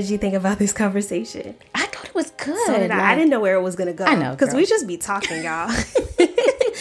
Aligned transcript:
did 0.00 0.10
you 0.10 0.18
think 0.18 0.34
about 0.34 0.58
this 0.58 0.72
conversation? 0.72 1.54
I 1.74 1.86
thought 1.86 2.06
it 2.06 2.14
was 2.14 2.30
good. 2.30 2.66
So 2.66 2.78
did 2.78 2.90
I. 2.90 3.12
I 3.12 3.14
didn't 3.14 3.30
know 3.30 3.40
where 3.40 3.54
it 3.56 3.62
was 3.62 3.76
gonna 3.76 3.92
go. 3.92 4.04
I 4.04 4.14
know, 4.14 4.32
because 4.32 4.54
we 4.54 4.66
just 4.66 4.86
be 4.86 4.96
talking, 4.96 5.42
y'all. 5.42 5.70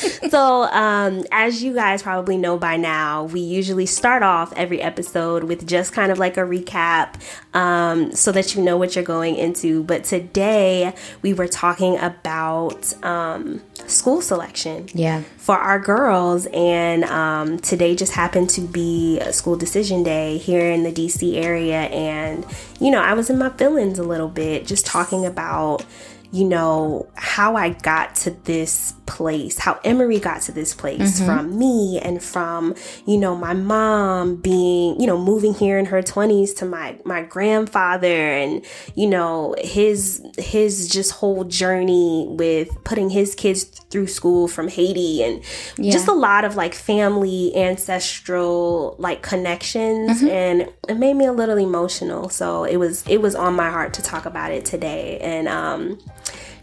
so, 0.29 0.63
um, 0.63 1.23
as 1.31 1.63
you 1.63 1.73
guys 1.73 2.01
probably 2.03 2.37
know 2.37 2.57
by 2.57 2.77
now, 2.77 3.23
we 3.25 3.39
usually 3.39 3.85
start 3.85 4.23
off 4.23 4.53
every 4.55 4.81
episode 4.81 5.43
with 5.45 5.67
just 5.67 5.93
kind 5.93 6.11
of 6.11 6.17
like 6.19 6.37
a 6.37 6.41
recap 6.41 7.15
um, 7.53 8.11
so 8.13 8.31
that 8.31 8.55
you 8.55 8.61
know 8.63 8.77
what 8.77 8.95
you're 8.95 9.03
going 9.03 9.35
into. 9.35 9.83
But 9.83 10.03
today 10.03 10.93
we 11.21 11.33
were 11.33 11.47
talking 11.47 11.97
about 11.99 12.93
um, 13.03 13.61
school 13.87 14.21
selection 14.21 14.87
Yeah. 14.93 15.21
for 15.37 15.57
our 15.57 15.79
girls, 15.79 16.47
and 16.53 17.03
um, 17.05 17.59
today 17.59 17.95
just 17.95 18.13
happened 18.13 18.49
to 18.51 18.61
be 18.61 19.19
a 19.19 19.31
school 19.33 19.55
decision 19.55 20.03
day 20.03 20.37
here 20.37 20.69
in 20.69 20.83
the 20.83 20.91
DC 20.91 21.35
area. 21.37 21.81
And, 21.83 22.45
you 22.79 22.91
know, 22.91 23.01
I 23.01 23.13
was 23.13 23.29
in 23.29 23.37
my 23.37 23.49
feelings 23.49 23.99
a 23.99 24.03
little 24.03 24.29
bit 24.29 24.65
just 24.65 24.85
talking 24.85 25.25
about 25.25 25.85
you 26.33 26.43
know, 26.43 27.07
how 27.13 27.55
I 27.55 27.69
got 27.69 28.15
to 28.15 28.31
this 28.31 28.95
place, 29.05 29.59
how 29.59 29.79
Emory 29.83 30.19
got 30.19 30.41
to 30.43 30.51
this 30.51 30.73
place 30.73 31.19
from 31.23 31.59
me 31.59 31.99
and 32.01 32.23
from, 32.23 32.73
you 33.05 33.17
know, 33.17 33.35
my 33.35 33.53
mom 33.53 34.37
being, 34.37 34.99
you 34.99 35.05
know, 35.05 35.15
moving 35.15 35.53
here 35.53 35.77
in 35.77 35.85
her 35.85 36.01
20s 36.01 36.55
to 36.57 36.65
my 36.65 36.97
my 37.05 37.21
grandfather 37.21 38.07
and, 38.07 38.65
you 38.95 39.05
know, 39.07 39.53
his 39.59 40.25
his 40.39 40.87
just 40.89 41.11
whole 41.11 41.43
journey 41.43 42.25
with 42.27 42.83
putting 42.83 43.11
his 43.11 43.35
kids 43.35 43.65
through 43.91 44.07
school 44.07 44.47
from 44.47 44.69
Haiti 44.69 45.21
and 45.23 45.43
just 45.91 46.07
a 46.07 46.13
lot 46.13 46.45
of 46.45 46.55
like 46.55 46.73
family 46.73 47.55
ancestral 47.55 48.95
like 48.97 49.21
connections 49.21 50.23
and 50.31 50.61
it 50.89 50.97
made 50.97 51.13
me 51.15 51.25
a 51.25 51.33
little 51.33 51.57
emotional. 51.57 52.29
So 52.29 52.63
it 52.63 52.77
was 52.77 53.07
it 53.07 53.21
was 53.21 53.35
on 53.35 53.53
my 53.53 53.69
heart 53.69 53.93
to 53.95 54.01
talk 54.01 54.25
about 54.25 54.51
it 54.51 54.65
today. 54.65 55.19
And 55.19 55.47
um 55.47 55.99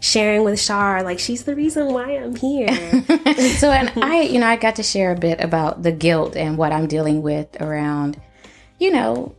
sharing 0.01 0.43
with 0.43 0.59
Shar 0.59 1.03
like 1.03 1.19
she's 1.19 1.43
the 1.43 1.55
reason 1.55 1.93
why 1.93 2.17
I'm 2.17 2.35
here. 2.35 3.03
So, 3.61 3.71
and 3.71 3.91
I, 4.03 4.21
you 4.21 4.39
know, 4.39 4.47
I 4.47 4.55
got 4.55 4.75
to 4.77 4.83
share 4.83 5.11
a 5.11 5.15
bit 5.15 5.39
about 5.39 5.83
the 5.83 5.91
guilt 5.91 6.35
and 6.35 6.57
what 6.57 6.71
I'm 6.71 6.87
dealing 6.87 7.21
with 7.21 7.61
around, 7.61 8.19
you 8.79 8.91
know, 8.91 9.35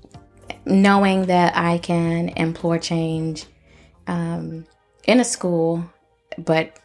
knowing 0.65 1.27
that 1.27 1.57
I 1.57 1.79
can 1.79 2.31
implore 2.31 2.79
change 2.79 3.47
um, 4.07 4.65
in 5.05 5.21
a 5.21 5.25
school, 5.25 5.85
but 6.39 6.79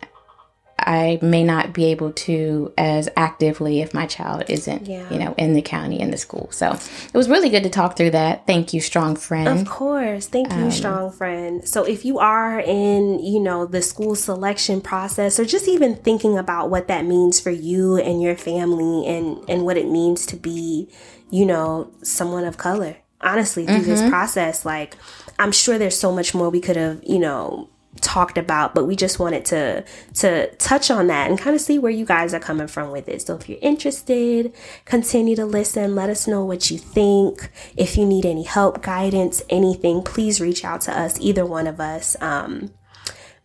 I 0.80 1.18
may 1.22 1.44
not 1.44 1.74
be 1.74 1.86
able 1.86 2.12
to 2.12 2.72
as 2.78 3.10
actively 3.16 3.82
if 3.82 3.94
my 3.94 4.06
child 4.06 4.44
isn't, 4.48 4.86
Yeah. 4.86 5.12
you 5.12 5.18
know, 5.18 5.34
in 5.38 5.54
the 5.54 5.62
county 5.62 6.00
in 6.00 6.12
the 6.12 6.18
school. 6.18 6.50
So 6.52 6.72
it 6.72 7.14
was 7.18 7.30
really 7.30 7.50
good 7.50 7.64
to 7.64 7.70
talk 7.70 7.98
through 7.98 8.12
that. 8.12 8.46
Thank 8.46 8.74
you, 8.74 8.82
strong 8.82 9.16
friend. 9.16 9.48
Of 9.48 9.68
course. 9.68 10.28
Thank 10.28 10.54
you, 10.54 10.66
um, 10.66 10.72
strong 10.72 11.12
friend. 11.12 11.68
So 11.68 11.84
if 11.84 12.06
you 12.06 12.20
are 12.20 12.60
in, 12.60 13.20
you 13.20 13.40
know, 13.40 13.66
the 13.66 13.82
school 13.82 14.16
selection 14.16 14.80
process 14.82 15.40
or 15.40 15.46
just 15.46 15.68
even 15.68 15.96
thinking 15.96 16.38
about 16.38 16.70
what 16.70 16.88
that 16.88 17.06
means 17.06 17.40
for 17.40 17.52
you 17.52 17.98
and 17.98 18.22
your 18.22 18.36
family 18.36 19.08
and 19.08 19.38
and 19.50 19.66
what 19.66 19.78
it 19.78 19.88
means 19.90 20.26
to 20.28 20.36
be, 20.36 20.90
you 21.32 21.46
know, 21.46 21.92
someone 22.04 22.46
of 22.46 22.58
color. 22.58 22.98
Honestly, 23.20 23.66
through 23.66 23.82
this 23.82 24.02
mm-hmm. 24.02 24.12
process, 24.12 24.64
like 24.64 24.96
I'm 25.40 25.52
sure 25.52 25.80
there's 25.80 25.98
so 25.98 26.12
much 26.12 26.36
more 26.36 26.52
we 26.52 26.62
could 26.62 26.76
have, 26.76 27.02
you 27.04 27.18
know, 27.18 27.70
talked 28.02 28.38
about, 28.38 28.74
but 28.74 28.86
we 28.86 28.96
just 28.96 29.20
wanted 29.20 29.46
to 29.46 29.84
to 30.16 30.54
touch 30.56 30.90
on 30.90 31.08
that 31.08 31.30
and 31.30 31.40
kind 31.40 31.56
of 31.56 31.62
see 31.62 31.80
where 31.80 31.92
you 31.92 32.06
guys 32.06 32.34
are 32.34 32.40
coming 32.40 32.68
from 32.68 32.92
with 32.92 33.08
it. 33.08 33.22
So 33.22 33.36
if 33.36 33.48
you're 33.50 33.60
interested, 33.62 34.54
continue 34.86 35.36
to 35.36 35.46
listen. 35.46 35.96
Let 35.96 36.10
us 36.10 36.28
know 36.28 36.44
what 36.46 36.72
you 36.72 36.78
think. 36.78 37.50
If 37.76 37.98
you 37.98 38.06
need 38.06 38.26
any 38.26 38.44
help, 38.44 38.82
guidance, 38.82 39.44
anything, 39.50 40.04
please 40.04 40.42
reach 40.42 40.64
out 40.64 40.82
to 40.82 40.98
us, 40.98 41.20
either 41.20 41.46
one 41.46 41.68
of 41.68 41.80
us. 41.80 42.16
Um, 42.22 42.72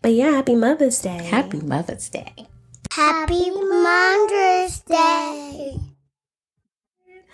but 0.00 0.12
yeah, 0.14 0.32
happy 0.32 0.56
Mother's 0.56 1.00
Day. 1.00 1.24
Happy 1.24 1.60
Mother's 1.60 2.08
Day. 2.08 2.48
Happy 2.90 3.50
Mother's 3.50 4.80
Day. 4.80 5.78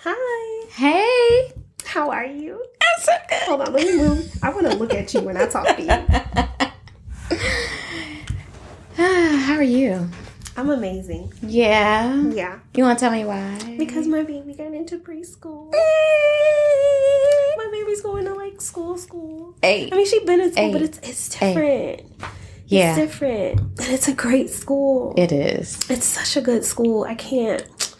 Hi. 0.03 0.67
Hey. 0.71 1.53
How 1.85 2.11
are 2.11 2.27
you? 2.27 2.63
I'm 2.81 3.03
so 3.03 3.13
good. 3.29 3.43
Hold 3.45 3.63
on, 3.63 3.73
let 3.73 3.87
me 3.87 3.97
move. 3.97 4.39
I 4.43 4.51
want 4.51 4.71
to 4.71 4.77
look 4.77 4.93
at 4.93 5.13
you 5.15 5.21
when 5.23 5.37
I 5.37 5.47
talk 5.47 5.77
to 5.77 5.83
you. 5.83 6.45
How 9.47 9.55
are 9.55 9.63
you? 9.63 10.09
I'm 10.57 10.71
amazing. 10.71 11.33
Yeah. 11.41 12.21
Yeah. 12.31 12.59
You 12.75 12.83
want 12.83 12.99
to 12.99 13.05
tell 13.05 13.13
me 13.13 13.25
why? 13.25 13.77
Because 13.79 14.09
my 14.09 14.25
baby 14.25 14.55
got 14.55 14.75
into 14.75 14.99
preschool. 14.99 15.71
My 17.57 17.69
baby's 17.71 18.01
going 18.01 18.25
to 18.25 18.35
like 18.35 18.61
school, 18.61 18.99
school. 18.99 19.55
Hey. 19.63 19.89
I 19.93 19.95
mean, 19.95 20.05
she's 20.05 20.25
been 20.25 20.41
in 20.41 20.51
school, 20.51 20.73
but 20.73 20.83
it's 20.83 20.99
it's 21.05 21.29
different. 21.29 22.03
Yeah. 22.67 22.97
It's 22.97 22.99
different, 22.99 23.61
and 23.61 23.89
it's 23.89 24.09
a 24.09 24.15
great 24.15 24.51
school. 24.51 25.15
It 25.17 25.31
is. 25.31 25.79
it's 25.89 26.05
such 26.05 26.37
a 26.37 26.41
good 26.41 26.65
school. 26.65 27.05
I 27.05 27.15
can't. 27.15 27.63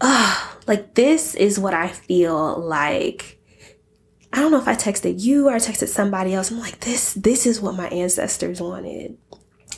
Ah, 0.00 0.58
like 0.66 0.94
this 0.94 1.34
is 1.34 1.58
what 1.58 1.72
I 1.72 1.88
feel 1.88 2.60
like. 2.60 3.40
I 4.32 4.40
don't 4.40 4.50
know 4.50 4.58
if 4.58 4.66
I 4.66 4.74
texted 4.74 5.22
you 5.22 5.48
or 5.48 5.52
I 5.52 5.58
texted 5.58 5.86
somebody 5.86 6.34
else. 6.34 6.50
I'm 6.50 6.58
like, 6.58 6.80
this 6.80 7.14
this 7.14 7.46
is 7.46 7.60
what 7.60 7.76
my 7.76 7.86
ancestors 7.88 8.60
wanted. 8.60 9.16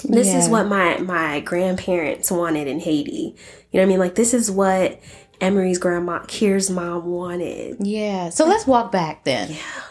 This 0.04 0.34
is 0.34 0.48
what 0.48 0.66
my 0.66 0.98
my 0.98 1.40
grandparents 1.40 2.30
wanted 2.30 2.66
in 2.66 2.80
Haiti. 2.80 3.34
You 3.70 3.80
know 3.80 3.80
what 3.80 3.82
I 3.82 3.86
mean? 3.86 3.98
Like 3.98 4.14
this 4.14 4.34
is 4.34 4.50
what 4.50 5.00
Emery's 5.40 5.78
grandma, 5.78 6.20
Kier's 6.26 6.70
mom 6.70 7.06
wanted. 7.06 7.76
Yeah. 7.80 8.30
So 8.30 8.46
let's 8.46 8.66
walk 8.66 8.92
back 8.92 9.24
then. 9.24 9.52
Yeah. 9.52 9.82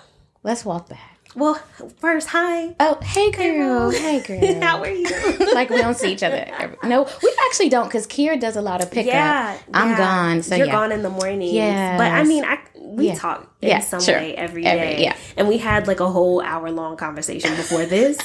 Let's 0.43 0.65
walk 0.65 0.89
back. 0.89 1.15
Well, 1.35 1.61
first, 1.97 2.29
hi. 2.29 2.75
Oh, 2.79 2.97
hey 3.01 3.29
girl. 3.29 3.91
Hey 3.91 4.19
girl. 4.25 4.61
How 4.61 4.81
are 4.81 4.89
you? 4.89 5.05
like 5.53 5.69
we 5.69 5.77
don't 5.77 5.97
see 5.97 6.13
each 6.13 6.23
other. 6.23 6.45
Every, 6.57 6.77
no, 6.83 7.03
we 7.21 7.35
actually 7.47 7.67
don't 7.67 7.87
because 7.87 8.07
Kiera 8.07 8.39
does 8.39 8.55
a 8.55 8.61
lot 8.61 8.81
of 8.81 8.89
pickup. 8.89 9.13
Yeah, 9.13 9.57
I'm 9.73 9.89
yeah. 9.89 9.97
gone. 9.97 10.43
So 10.43 10.55
you're 10.55 10.67
yeah. 10.67 10.71
gone 10.71 10.93
in 10.93 11.03
the 11.03 11.09
morning. 11.09 11.53
Yeah. 11.53 11.97
but 11.97 12.09
I 12.09 12.23
mean, 12.23 12.45
I 12.45 12.59
we 12.95 13.07
Yeah. 13.07 13.15
talk 13.15 13.47
in 13.61 13.69
Yeah, 13.69 13.79
some 13.79 13.99
sure. 14.01 14.15
way 14.15 14.35
every 14.35 14.65
Every- 14.65 14.95
day. 14.95 15.03
yeah. 15.03 15.15
and 15.37 15.47
we 15.47 15.57
had 15.57 15.87
like 15.87 15.99
a 15.99 16.09
whole 16.09 16.41
hour 16.41 16.71
long 16.71 16.97
conversation 16.97 17.55
before 17.55 17.85
this. 17.85 18.17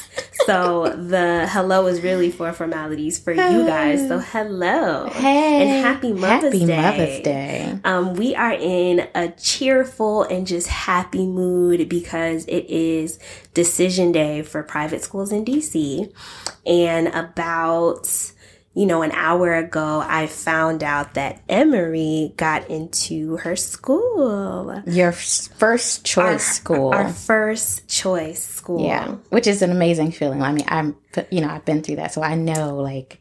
so 0.46 0.88
the 0.96 1.46
hello 1.50 1.86
is 1.86 2.00
really 2.02 2.30
for 2.30 2.52
formalities 2.52 3.18
for 3.18 3.32
you 3.32 3.66
guys. 3.66 4.06
So 4.08 4.18
hello, 4.32 5.08
Hey. 5.12 5.62
and 5.62 5.84
happy 5.84 6.12
Mother's 6.12 6.52
Happy 6.54 6.66
Day. 6.66 6.76
Mother's 6.82 7.20
Day. 7.20 7.78
Um, 7.84 8.14
we 8.14 8.34
are 8.34 8.52
in 8.52 9.06
a 9.14 9.28
cheerful 9.28 10.22
and 10.24 10.46
just 10.46 10.68
happy 10.68 11.26
mood 11.26 11.88
because 11.88 12.44
it 12.46 12.66
is 12.70 13.18
decision 13.54 14.12
day 14.12 14.42
for 14.42 14.62
private 14.62 15.02
schools 15.02 15.32
in 15.32 15.44
DC. 15.44 16.12
And 16.66 17.08
about, 17.08 18.08
you 18.80 18.86
know, 18.86 19.02
an 19.02 19.12
hour 19.12 19.54
ago, 19.54 20.02
I 20.08 20.26
found 20.26 20.82
out 20.82 21.12
that 21.12 21.42
Emory 21.50 22.32
got 22.38 22.70
into 22.70 23.36
her 23.36 23.54
school. 23.54 24.82
Your 24.86 25.12
first 25.12 26.06
choice 26.06 26.42
school. 26.46 26.94
Our 26.94 27.12
first 27.12 27.86
choice 27.88 28.42
school. 28.42 28.86
yeah, 28.86 29.16
which 29.28 29.46
is 29.46 29.60
an 29.60 29.70
amazing 29.70 30.12
feeling. 30.12 30.40
I 30.42 30.52
mean, 30.52 30.64
I'm, 30.66 30.96
you 31.30 31.42
know, 31.42 31.48
I've 31.50 31.66
been 31.66 31.82
through 31.82 31.96
that, 31.96 32.14
so 32.14 32.22
I 32.22 32.36
know, 32.36 32.76
like, 32.76 33.20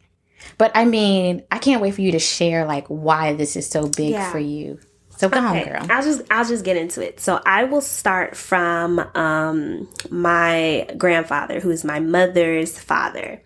but 0.57 0.71
I 0.75 0.85
mean, 0.85 1.43
I 1.51 1.57
can't 1.57 1.81
wait 1.81 1.93
for 1.93 2.01
you 2.01 2.13
to 2.13 2.19
share 2.19 2.63
like 2.65 2.87
why 2.87 3.33
this 3.33 3.57
is 3.57 3.67
so 3.67 3.89
big 3.89 4.11
Yeah. 4.11 4.31
for 4.31 4.39
you. 4.39 4.79
So 5.19 5.29
come 5.29 5.47
on, 5.47 5.57
Okay, 5.57 5.69
girl. 5.69 5.85
I'll 5.89 6.01
just 6.01 6.21
I'll 6.31 6.45
just 6.45 6.63
get 6.63 6.77
into 6.77 7.05
it. 7.05 7.19
So 7.19 7.41
I 7.45 7.65
will 7.65 7.81
start 7.81 8.37
from 8.37 8.99
um, 9.15 9.89
my 10.09 10.87
grandfather, 10.97 11.59
who 11.59 11.71
is 11.71 11.83
my 11.83 11.99
mother's 11.99 12.79
father. 12.79 13.43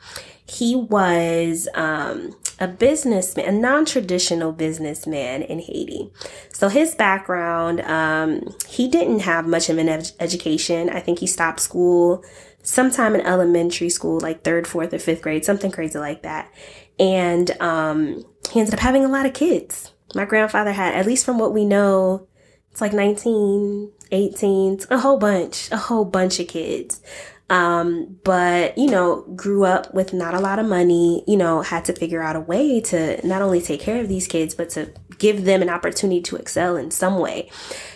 He 0.47 0.75
was 0.75 1.67
um, 1.73 2.35
a 2.59 2.67
businessman, 2.67 3.47
a 3.47 3.51
non-traditional 3.51 4.51
businessman 4.51 5.41
in 5.41 5.57
Haiti. 5.57 6.11
So 6.51 6.69
his 6.69 6.93
background, 6.93 7.81
um, 7.81 8.53
he 8.67 8.87
didn't 8.87 9.21
have 9.21 9.47
much 9.47 9.67
of 9.67 9.79
an 9.79 9.89
ed- 9.89 10.11
education. 10.19 10.91
I 10.91 10.99
think 10.99 11.17
he 11.17 11.27
stopped 11.27 11.59
school 11.59 12.23
sometime 12.61 13.15
in 13.15 13.21
elementary 13.21 13.89
school, 13.89 14.19
like 14.19 14.43
third, 14.43 14.67
fourth, 14.67 14.93
or 14.93 14.99
fifth 14.99 15.23
grade, 15.23 15.43
something 15.43 15.71
crazy 15.71 15.97
like 15.97 16.21
that. 16.21 16.53
And 16.99 17.49
um, 17.59 18.23
he 18.51 18.59
ended 18.59 18.75
up 18.75 18.79
having 18.79 19.03
a 19.03 19.09
lot 19.09 19.25
of 19.25 19.33
kids. 19.33 19.92
My 20.15 20.25
grandfather 20.25 20.71
had, 20.71 20.95
at 20.95 21.05
least 21.05 21.25
from 21.25 21.39
what 21.39 21.53
we 21.53 21.65
know, 21.65 22.27
it's 22.71 22.81
like 22.81 22.93
19, 22.93 23.91
18, 24.11 24.79
a 24.89 24.97
whole 24.97 25.17
bunch, 25.17 25.71
a 25.71 25.77
whole 25.77 26.05
bunch 26.05 26.39
of 26.39 26.47
kids. 26.47 27.01
Um, 27.49 28.17
but, 28.23 28.77
you 28.77 28.89
know, 28.89 29.21
grew 29.35 29.65
up 29.65 29.93
with 29.93 30.13
not 30.13 30.33
a 30.33 30.39
lot 30.39 30.59
of 30.59 30.65
money, 30.65 31.23
you 31.27 31.37
know, 31.37 31.61
had 31.61 31.85
to 31.85 31.93
figure 31.93 32.23
out 32.23 32.35
a 32.35 32.39
way 32.39 32.81
to 32.81 33.25
not 33.25 33.41
only 33.41 33.61
take 33.61 33.81
care 33.81 34.01
of 34.01 34.07
these 34.07 34.27
kids, 34.27 34.55
but 34.55 34.69
to 34.71 34.91
give 35.19 35.45
them 35.45 35.61
an 35.61 35.69
opportunity 35.69 36.21
to 36.21 36.35
excel 36.35 36.77
in 36.77 36.89
some 36.89 37.19
way. 37.19 37.51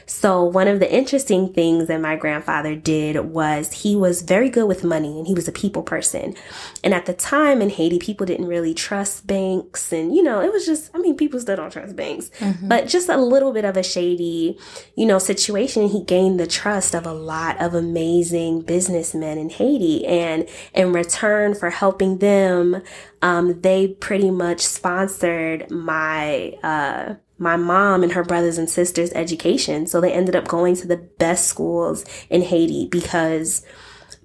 So 0.07 0.41
one 0.41 0.69
of 0.69 0.79
the 0.79 0.91
interesting 0.91 1.53
things 1.53 1.87
that 1.87 1.99
my 1.99 2.15
grandfather 2.15 2.75
did 2.75 3.19
was 3.19 3.73
he 3.73 3.93
was 3.93 4.21
very 4.21 4.49
good 4.49 4.65
with 4.65 4.85
money 4.85 5.17
and 5.17 5.27
he 5.27 5.33
was 5.33 5.49
a 5.49 5.51
people 5.51 5.83
person. 5.83 6.33
And 6.81 6.93
at 6.93 7.05
the 7.05 7.13
time 7.13 7.61
in 7.61 7.69
Haiti, 7.69 7.99
people 7.99 8.25
didn't 8.25 8.47
really 8.47 8.73
trust 8.73 9.27
banks. 9.27 9.91
And, 9.91 10.15
you 10.15 10.23
know, 10.23 10.41
it 10.41 10.51
was 10.51 10.65
just, 10.65 10.89
I 10.95 10.99
mean, 10.99 11.17
people 11.17 11.41
still 11.41 11.57
don't 11.57 11.71
trust 11.71 11.97
banks, 11.97 12.31
mm-hmm. 12.39 12.69
but 12.69 12.87
just 12.87 13.09
a 13.09 13.17
little 13.17 13.51
bit 13.51 13.65
of 13.65 13.75
a 13.75 13.83
shady, 13.83 14.57
you 14.95 15.05
know, 15.05 15.19
situation. 15.19 15.89
He 15.89 16.03
gained 16.03 16.39
the 16.39 16.47
trust 16.47 16.95
of 16.95 17.05
a 17.05 17.13
lot 17.13 17.61
of 17.61 17.73
amazing 17.73 18.61
businessmen 18.61 19.37
in 19.37 19.49
Haiti. 19.49 20.05
And 20.05 20.47
in 20.73 20.93
return 20.93 21.53
for 21.53 21.69
helping 21.69 22.19
them, 22.19 22.81
um, 23.21 23.59
they 23.59 23.89
pretty 23.89 24.31
much 24.31 24.61
sponsored 24.61 25.69
my, 25.69 26.53
uh, 26.63 27.15
my 27.37 27.55
mom 27.55 28.03
and 28.03 28.13
her 28.13 28.23
brothers 28.23 28.57
and 28.57 28.69
sisters 28.69 29.11
education. 29.13 29.87
So 29.87 30.01
they 30.01 30.11
ended 30.11 30.35
up 30.35 30.47
going 30.47 30.75
to 30.77 30.87
the 30.87 30.97
best 30.97 31.47
schools 31.47 32.05
in 32.29 32.41
Haiti 32.41 32.87
because 32.87 33.65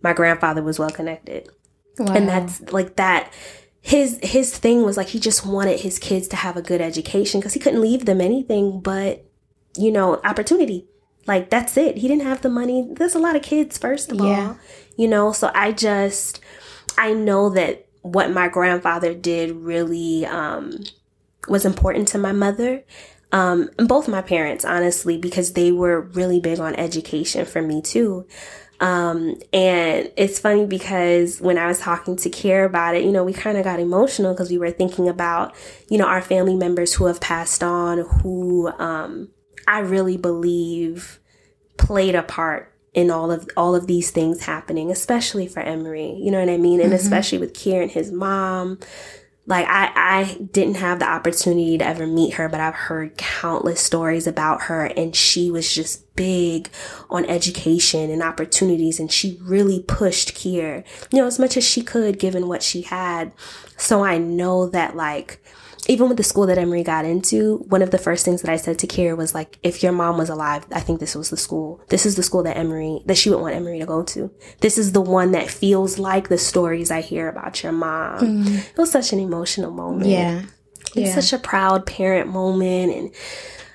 my 0.03 0.13
grandfather 0.13 0.63
was 0.63 0.79
well 0.79 0.91
connected. 0.91 1.49
Wow. 1.99 2.15
And 2.15 2.29
that's 2.29 2.73
like 2.73 2.97
that 2.97 3.33
his 3.83 4.19
his 4.23 4.57
thing 4.57 4.85
was 4.85 4.97
like 4.97 5.09
he 5.09 5.19
just 5.19 5.45
wanted 5.45 5.81
his 5.81 5.99
kids 5.99 6.29
to 6.29 6.37
have 6.37 6.57
a 6.57 6.63
good 6.63 6.81
education 6.81 7.41
because 7.41 7.53
he 7.53 7.61
couldn't 7.61 7.81
leave 7.81 8.07
them 8.07 8.21
anything 8.21 8.81
but 8.81 9.25
you 9.77 9.91
know 9.91 10.21
opportunity 10.25 10.87
like 11.27 11.51
that's 11.51 11.77
it 11.77 11.99
he 11.99 12.07
didn't 12.07 12.23
have 12.23 12.41
the 12.43 12.49
money 12.49 12.89
there's 12.93 13.17
a 13.17 13.19
lot 13.19 13.35
of 13.35 13.43
kids 13.43 13.77
first 13.77 14.13
of 14.13 14.19
yeah. 14.19 14.49
all 14.49 14.59
you 14.97 15.09
know 15.09 15.33
so 15.33 15.51
i 15.53 15.73
just 15.73 16.41
i 16.97 17.13
know 17.13 17.51
that 17.51 17.87
what 18.03 18.31
my 18.31 18.47
grandfather 18.47 19.15
did 19.15 19.51
really 19.51 20.25
um 20.27 20.79
was 21.49 21.65
important 21.65 22.09
to 22.09 22.19
my 22.19 22.33
mother. 22.33 22.85
Um, 23.33 23.71
and 23.79 23.89
both 23.89 24.09
my 24.09 24.21
parents, 24.21 24.65
honestly, 24.65 25.17
because 25.17 25.55
they 25.55 25.73
were 25.73 26.01
really 26.01 26.39
big 26.39 26.61
on 26.61 26.75
education 26.75 27.47
for 27.47 27.63
me 27.63 27.81
too. 27.81 28.27
Um, 28.81 29.37
and 29.53 30.11
it's 30.17 30.41
funny 30.41 30.67
because 30.67 31.41
when 31.41 31.57
I 31.57 31.69
was 31.69 31.79
talking 31.79 32.17
to 32.17 32.29
Kier 32.29 32.67
about 32.67 32.97
it, 32.97 33.05
you 33.05 33.13
know, 33.13 33.23
we 33.23 33.33
kind 33.33 33.57
of 33.57 33.65
got 33.65 33.79
emotional 33.79 34.35
because 34.35 34.51
we 34.51 34.59
were 34.59 34.73
thinking 34.73 35.09
about, 35.09 35.55
you 35.89 35.99
know, 35.99 36.07
our 36.07 36.21
family 36.21 36.57
members 36.57 36.93
who 36.93 37.07
have 37.07 37.21
passed 37.21 37.63
on, 37.63 37.99
who, 37.99 38.69
um, 38.79 39.31
I 39.69 39.79
really 39.79 40.17
believe 40.17 41.21
played 41.79 42.17
a 42.17 42.25
part 42.25 42.73
in 42.93 43.11
all 43.11 43.31
of 43.31 43.49
all 43.57 43.75
of 43.75 43.87
these 43.87 44.11
things 44.11 44.43
happening, 44.43 44.91
especially 44.91 45.47
for 45.47 45.61
Emery. 45.61 46.19
You 46.21 46.31
know 46.31 46.41
what 46.41 46.51
I 46.51 46.57
mean? 46.57 46.81
And 46.81 46.93
mm-hmm. 46.93 46.97
especially 46.97 47.39
with 47.39 47.55
Kier 47.55 47.83
and 47.83 47.91
his 47.91 48.11
mom, 48.11 48.79
like 49.47 49.67
I, 49.69 49.91
I 49.95 50.35
didn't 50.53 50.77
have 50.77 51.01
the 51.01 51.09
opportunity 51.09 51.77
to 51.77 51.87
ever 51.87 52.07
meet 52.07 52.35
her, 52.35 52.49
but 52.49 52.61
I've 52.61 52.75
heard 52.75 53.17
countless 53.17 53.81
stories 53.81 54.27
about 54.27 54.63
her 54.63 54.87
and 54.87 55.17
she 55.17 55.51
was 55.51 55.75
just 55.75 56.15
big 56.15 56.71
on 57.11 57.25
education 57.27 58.11
and 58.11 58.23
opportunities 58.23 59.01
and 59.01 59.11
she 59.11 59.39
really 59.43 59.83
pushed 59.83 60.35
Kier, 60.35 60.85
you 61.11 61.19
know, 61.19 61.27
as 61.27 61.41
much 61.41 61.57
as 61.57 61.65
she 61.65 61.83
could 61.83 62.21
given 62.21 62.47
what 62.47 62.63
she 62.63 62.83
had. 62.83 63.33
So 63.77 64.05
I 64.05 64.17
know 64.19 64.69
that 64.69 64.95
like 64.95 65.43
even 65.89 66.09
with 66.09 66.17
the 66.17 66.23
school 66.23 66.47
that 66.47 66.59
Emery 66.59 66.85
got 66.85 67.05
into, 67.05 67.59
one 67.69 67.83
of 67.83 67.91
the 67.91 67.99
first 67.99 68.25
things 68.25 68.43
that 68.43 68.51
I 68.51 68.57
said 68.57 68.79
to 68.81 68.87
Kira 68.87 69.17
was 69.17 69.35
like, 69.35 69.59
if 69.63 69.83
your 69.83 69.93
mom 69.93 70.17
was 70.17 70.29
alive, 70.29 70.65
I 70.71 70.81
think 70.81 71.01
this 71.01 71.17
was 71.17 71.31
the 71.31 71.37
school. 71.37 71.81
This 71.89 72.07
is 72.07 72.15
the 72.15 72.23
school 72.23 72.45
that 72.45 72.57
Emery, 72.57 73.01
that 73.07 73.17
she 73.17 73.31
would 73.31 73.41
want 73.41 73.57
Emery 73.57 73.81
to 73.81 73.87
go 73.87 74.05
to. 74.05 74.31
This 74.61 74.79
is 74.79 74.93
the 74.93 75.01
one 75.01 75.33
that 75.33 75.51
feels 75.51 75.99
like 75.99 76.29
the 76.29 76.39
stories 76.39 76.93
I 76.93 77.01
hear 77.01 77.29
about 77.29 77.63
your 77.65 77.73
mom. 77.73 78.21
Mm. 78.21 78.59
It 78.59 78.79
was 78.79 78.93
such 78.93 79.13
an 79.13 79.19
emotional 79.19 79.73
moment. 79.73 80.09
Yeah. 80.09 80.43
It's 80.95 80.97
yeah. 80.97 81.15
such 81.21 81.33
a 81.33 81.39
proud 81.39 81.85
parent 81.85 82.29
moment. 82.29 82.95
And 82.95 83.15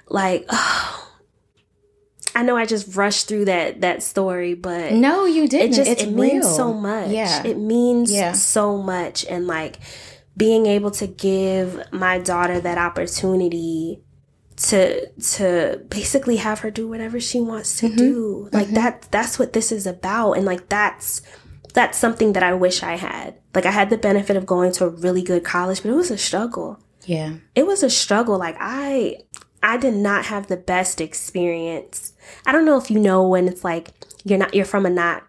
like, 0.08 0.46
oh, 0.50 1.04
I 2.36 2.44
know 2.44 2.56
I 2.56 2.66
just 2.66 2.96
rushed 2.96 3.28
through 3.28 3.46
that 3.46 3.82
that 3.82 4.04
story, 4.04 4.54
but 4.54 4.94
no, 4.94 5.26
you 5.26 5.48
didn't. 5.48 5.72
It 5.72 5.76
just 5.76 5.90
it's 5.90 6.04
it 6.04 6.10
real. 6.10 6.16
means 6.16 6.56
so 6.56 6.72
much. 6.72 7.10
Yeah, 7.10 7.44
it 7.44 7.58
means 7.58 8.12
yeah. 8.12 8.34
so 8.34 8.78
much, 8.78 9.26
and 9.26 9.48
like 9.48 9.80
being 10.38 10.68
able 10.68 10.92
to 10.92 11.08
give 11.08 11.92
my 11.92 12.20
daughter 12.20 12.60
that 12.60 12.78
opportunity 12.78 14.00
to 14.58 15.10
to 15.12 15.82
basically 15.90 16.38
have 16.38 16.60
her 16.60 16.72
do 16.72 16.88
whatever 16.88 17.20
she 17.20 17.40
wants 17.40 17.78
to 17.80 17.88
mm-hmm. 17.88 17.98
do. 17.98 18.50
Like 18.54 18.68
mm-hmm. 18.68 18.76
that 18.76 19.08
that's 19.12 19.38
what 19.40 19.54
this 19.54 19.72
is 19.72 19.88
about. 19.88 20.34
And 20.34 20.46
like 20.46 20.70
that's 20.70 21.22
that's 21.74 21.98
something 21.98 22.34
that 22.34 22.44
I 22.44 22.54
wish 22.54 22.84
I 22.84 22.96
had. 22.96 23.36
Like 23.54 23.66
I 23.66 23.72
had 23.72 23.90
the 23.90 23.98
benefit 23.98 24.36
of 24.36 24.46
going 24.46 24.72
to 24.74 24.86
a 24.86 24.90
really 24.90 25.24
good 25.24 25.44
college 25.44 25.82
but 25.82 25.90
it 25.90 25.96
was 25.96 26.12
a 26.12 26.18
struggle. 26.18 26.80
Yeah. 27.06 27.36
It 27.56 27.66
was 27.66 27.84
a 27.84 27.90
struggle. 27.90 28.38
Like 28.38 28.58
I 28.60 29.18
I 29.62 29.78
did 29.78 29.96
not 29.96 30.26
have 30.26 30.48
the 30.48 30.58
best 30.58 31.02
experience. 31.02 32.14
I 32.46 32.52
don't 32.52 32.66
know 32.66 32.78
if 32.78 32.92
you 32.92 33.00
know 33.00 33.28
when 33.28 33.48
it's 33.48 33.64
like 33.64 33.92
you're 34.24 34.40
not 34.40 34.54
you're 34.54 34.66
from 34.66 34.86
a 34.86 34.90
not 34.90 35.27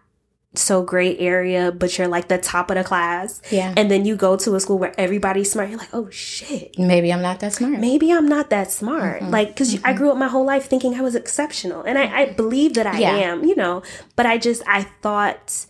so 0.55 0.81
great 0.81 1.17
area, 1.19 1.71
but 1.71 1.97
you're 1.97 2.07
like 2.07 2.27
the 2.27 2.37
top 2.37 2.71
of 2.71 2.77
the 2.77 2.83
class. 2.83 3.41
Yeah. 3.51 3.73
And 3.77 3.89
then 3.91 4.05
you 4.05 4.15
go 4.15 4.35
to 4.37 4.55
a 4.55 4.59
school 4.59 4.79
where 4.79 4.99
everybody's 4.99 5.51
smart. 5.51 5.69
You're 5.69 5.77
like, 5.77 5.93
oh 5.93 6.09
shit. 6.09 6.77
Maybe 6.77 7.13
I'm 7.13 7.21
not 7.21 7.39
that 7.41 7.53
smart. 7.53 7.79
Maybe 7.79 8.11
I'm 8.11 8.27
not 8.27 8.49
that 8.49 8.71
smart. 8.71 9.21
Mm-hmm. 9.21 9.31
Like, 9.31 9.49
because 9.49 9.75
mm-hmm. 9.75 9.85
I 9.85 9.93
grew 9.93 10.11
up 10.11 10.17
my 10.17 10.27
whole 10.27 10.45
life 10.45 10.65
thinking 10.65 10.95
I 10.95 11.01
was 11.01 11.15
exceptional. 11.15 11.83
And 11.83 11.97
I, 11.97 12.21
I 12.21 12.25
believe 12.33 12.73
that 12.73 12.87
I 12.87 12.99
yeah. 12.99 13.11
am, 13.11 13.43
you 13.43 13.55
know, 13.55 13.83
but 14.15 14.25
I 14.25 14.37
just, 14.37 14.63
I 14.67 14.83
thought. 15.01 15.65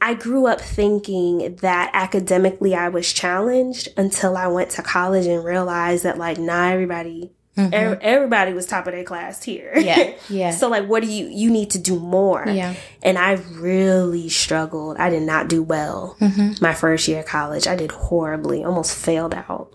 I 0.00 0.14
grew 0.14 0.46
up 0.46 0.60
thinking 0.60 1.56
that 1.56 1.90
academically 1.92 2.72
I 2.72 2.88
was 2.88 3.12
challenged 3.12 3.88
until 3.96 4.36
I 4.36 4.46
went 4.46 4.70
to 4.70 4.82
college 4.82 5.26
and 5.26 5.44
realized 5.44 6.04
that 6.04 6.16
like 6.16 6.38
not 6.38 6.72
everybody 6.72 7.32
Mm-hmm. 7.58 7.98
everybody 8.00 8.52
was 8.52 8.66
top 8.66 8.86
of 8.86 8.92
their 8.92 9.04
class 9.04 9.42
here. 9.42 9.72
Yeah. 9.76 10.14
Yeah. 10.28 10.50
so 10.50 10.68
like 10.68 10.86
what 10.86 11.02
do 11.02 11.10
you 11.10 11.26
you 11.26 11.50
need 11.50 11.70
to 11.70 11.78
do 11.78 11.98
more? 11.98 12.46
Yeah. 12.46 12.74
And 13.02 13.18
I 13.18 13.32
really 13.32 14.28
struggled. 14.28 14.96
I 14.98 15.10
did 15.10 15.22
not 15.22 15.48
do 15.48 15.62
well 15.62 16.16
mm-hmm. 16.20 16.62
my 16.62 16.74
first 16.74 17.08
year 17.08 17.20
of 17.20 17.26
college. 17.26 17.66
I 17.66 17.76
did 17.76 17.90
horribly, 17.90 18.62
almost 18.62 18.96
failed 18.96 19.34
out. 19.34 19.74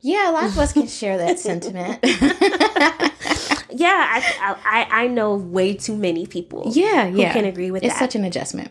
Yeah, 0.00 0.30
a 0.30 0.32
lot 0.32 0.44
of 0.44 0.58
us 0.58 0.72
can 0.72 0.86
share 0.88 1.18
that 1.18 1.38
sentiment. 1.48 1.98
yeah, 3.70 4.06
I, 4.10 4.56
I 4.64 5.04
I 5.04 5.06
know 5.08 5.36
way 5.36 5.74
too 5.74 5.96
many 5.96 6.26
people. 6.26 6.64
Yeah, 6.72 7.06
yeah, 7.06 7.32
can 7.32 7.44
agree 7.44 7.70
with 7.70 7.82
it's 7.82 7.94
that. 7.94 8.04
It's 8.04 8.14
such 8.14 8.18
an 8.18 8.24
adjustment 8.24 8.70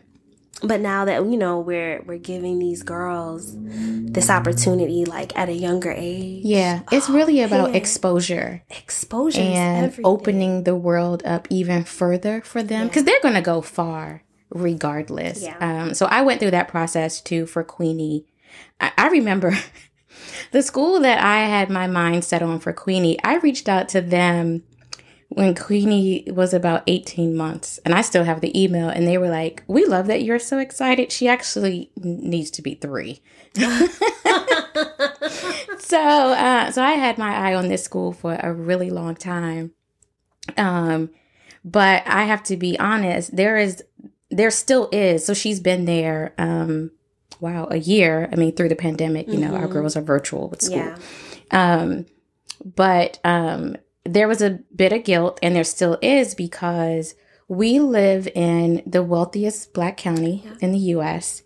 but 0.62 0.80
now 0.82 1.06
that 1.06 1.26
you 1.26 1.38
know 1.38 1.60
we're 1.60 2.02
we're 2.04 2.18
giving 2.18 2.60
these 2.60 2.84
girls 2.84 3.56
this 3.58 4.30
opportunity 4.30 5.06
like 5.06 5.36
at 5.38 5.50
a 5.50 5.54
younger 5.54 5.92
age 5.92 6.44
yeah 6.46 6.82
it's 6.92 7.10
oh, 7.10 7.14
really 7.14 7.42
about 7.42 7.72
man. 7.72 7.76
exposure 7.76 8.64
exposure 8.70 9.42
and 9.42 9.98
opening 10.04 10.64
the 10.64 10.76
world 10.76 11.22
up 11.26 11.48
even 11.50 11.84
further 11.84 12.42
for 12.42 12.64
them 12.64 12.88
because 12.88 13.04
yeah. 13.04 13.12
they're 13.12 13.22
going 13.22 13.36
to 13.36 13.42
go 13.42 13.62
far 13.62 14.24
regardless 14.50 15.44
yeah. 15.44 15.58
um, 15.60 15.94
so 15.94 16.06
i 16.06 16.22
went 16.22 16.40
through 16.40 16.52
that 16.52 16.68
process 16.68 17.20
too 17.20 17.46
for 17.46 17.64
queenie 17.64 18.26
i, 18.80 18.92
I 18.98 19.08
remember 19.10 19.58
the 20.52 20.62
school 20.62 21.02
that 21.02 21.22
i 21.22 21.40
had 21.40 21.70
my 21.70 21.88
mind 21.88 22.24
set 22.24 22.42
on 22.42 22.60
for 22.60 22.72
queenie 22.72 23.22
i 23.24 23.36
reached 23.38 23.68
out 23.68 23.90
to 23.90 24.00
them 24.00 24.64
when 25.30 25.56
Queenie 25.56 26.28
was 26.32 26.54
about 26.54 26.84
18 26.88 27.36
months, 27.36 27.80
and 27.84 27.94
I 27.94 28.02
still 28.02 28.24
have 28.24 28.42
the 28.42 28.60
email, 28.60 28.90
and 28.90 29.08
they 29.08 29.18
were 29.18 29.30
like, 29.30 29.64
We 29.68 29.86
love 29.86 30.08
that 30.08 30.24
you're 30.24 30.40
so 30.40 30.60
excited. 30.60 31.12
She 31.12 31.28
actually 31.28 31.92
needs 31.96 32.52
to 32.52 32.62
be 32.62 32.76
three. 32.76 33.22
so, 35.80 36.00
uh, 36.00 36.72
so 36.72 36.84
I 36.84 36.92
had 36.92 37.18
my 37.18 37.36
eye 37.36 37.56
on 37.56 37.68
this 37.68 37.84
school 37.84 38.14
for 38.14 38.36
a 38.36 38.54
really 38.54 38.90
long 38.90 39.16
time. 39.16 39.72
Um, 40.58 41.10
but 41.64 42.04
I 42.06 42.26
have 42.26 42.44
to 42.44 42.58
be 42.58 42.78
honest, 42.78 43.36
there 43.36 43.58
is, 43.58 43.84
there 44.30 44.52
still 44.52 44.88
is. 44.92 45.26
So 45.26 45.34
she's 45.34 45.60
been 45.60 45.86
there, 45.86 46.34
um, 46.38 46.92
wow, 47.40 47.68
a 47.72 47.78
year. 47.78 48.30
I 48.32 48.36
mean, 48.36 48.54
through 48.56 48.70
the 48.70 48.76
pandemic, 48.76 49.28
you 49.28 49.34
mm-hmm. 49.34 49.52
know, 49.52 49.56
our 49.56 49.64
mm-hmm. 49.64 49.74
girls 49.74 49.98
are 49.98 50.02
virtual 50.02 50.50
with 50.50 50.62
school. 50.62 50.78
Yeah. 50.78 50.98
Um, 51.52 52.06
but 52.64 53.20
um, 53.24 53.78
there 54.06 54.28
was 54.28 54.42
a 54.42 54.60
bit 54.74 54.94
of 54.94 55.04
guilt, 55.04 55.40
and 55.42 55.56
there 55.56 55.64
still 55.64 55.98
is 56.02 56.36
because 56.36 57.16
we 57.48 57.80
live 57.80 58.28
in 58.34 58.82
the 58.86 59.04
wealthiest 59.04 59.74
black 59.74 59.98
county 59.98 60.44
yeah. 60.46 60.54
in 60.62 60.72
the 60.72 60.80
US 60.80 61.44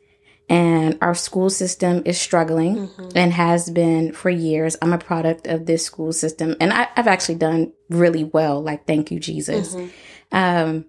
and 0.48 0.98
our 1.02 1.14
school 1.14 1.50
system 1.50 2.02
is 2.06 2.20
struggling 2.20 2.88
mm-hmm. 2.88 3.10
and 3.16 3.34
has 3.34 3.70
been 3.70 4.14
for 4.14 4.30
years. 4.30 4.76
I'm 4.82 4.94
a 4.94 4.98
product 4.98 5.46
of 5.46 5.66
this 5.66 5.86
school 5.86 6.12
system 6.12 6.56
and 6.60 6.74
I, 6.74 6.88
have 6.96 7.08
actually 7.08 7.36
done 7.36 7.74
really 7.90 8.24
well. 8.24 8.62
Like, 8.62 8.88
thank 8.88 9.12
you, 9.12 9.20
Jesus. 9.20 9.76
Mm-hmm. 9.76 10.36
Um, 10.36 10.86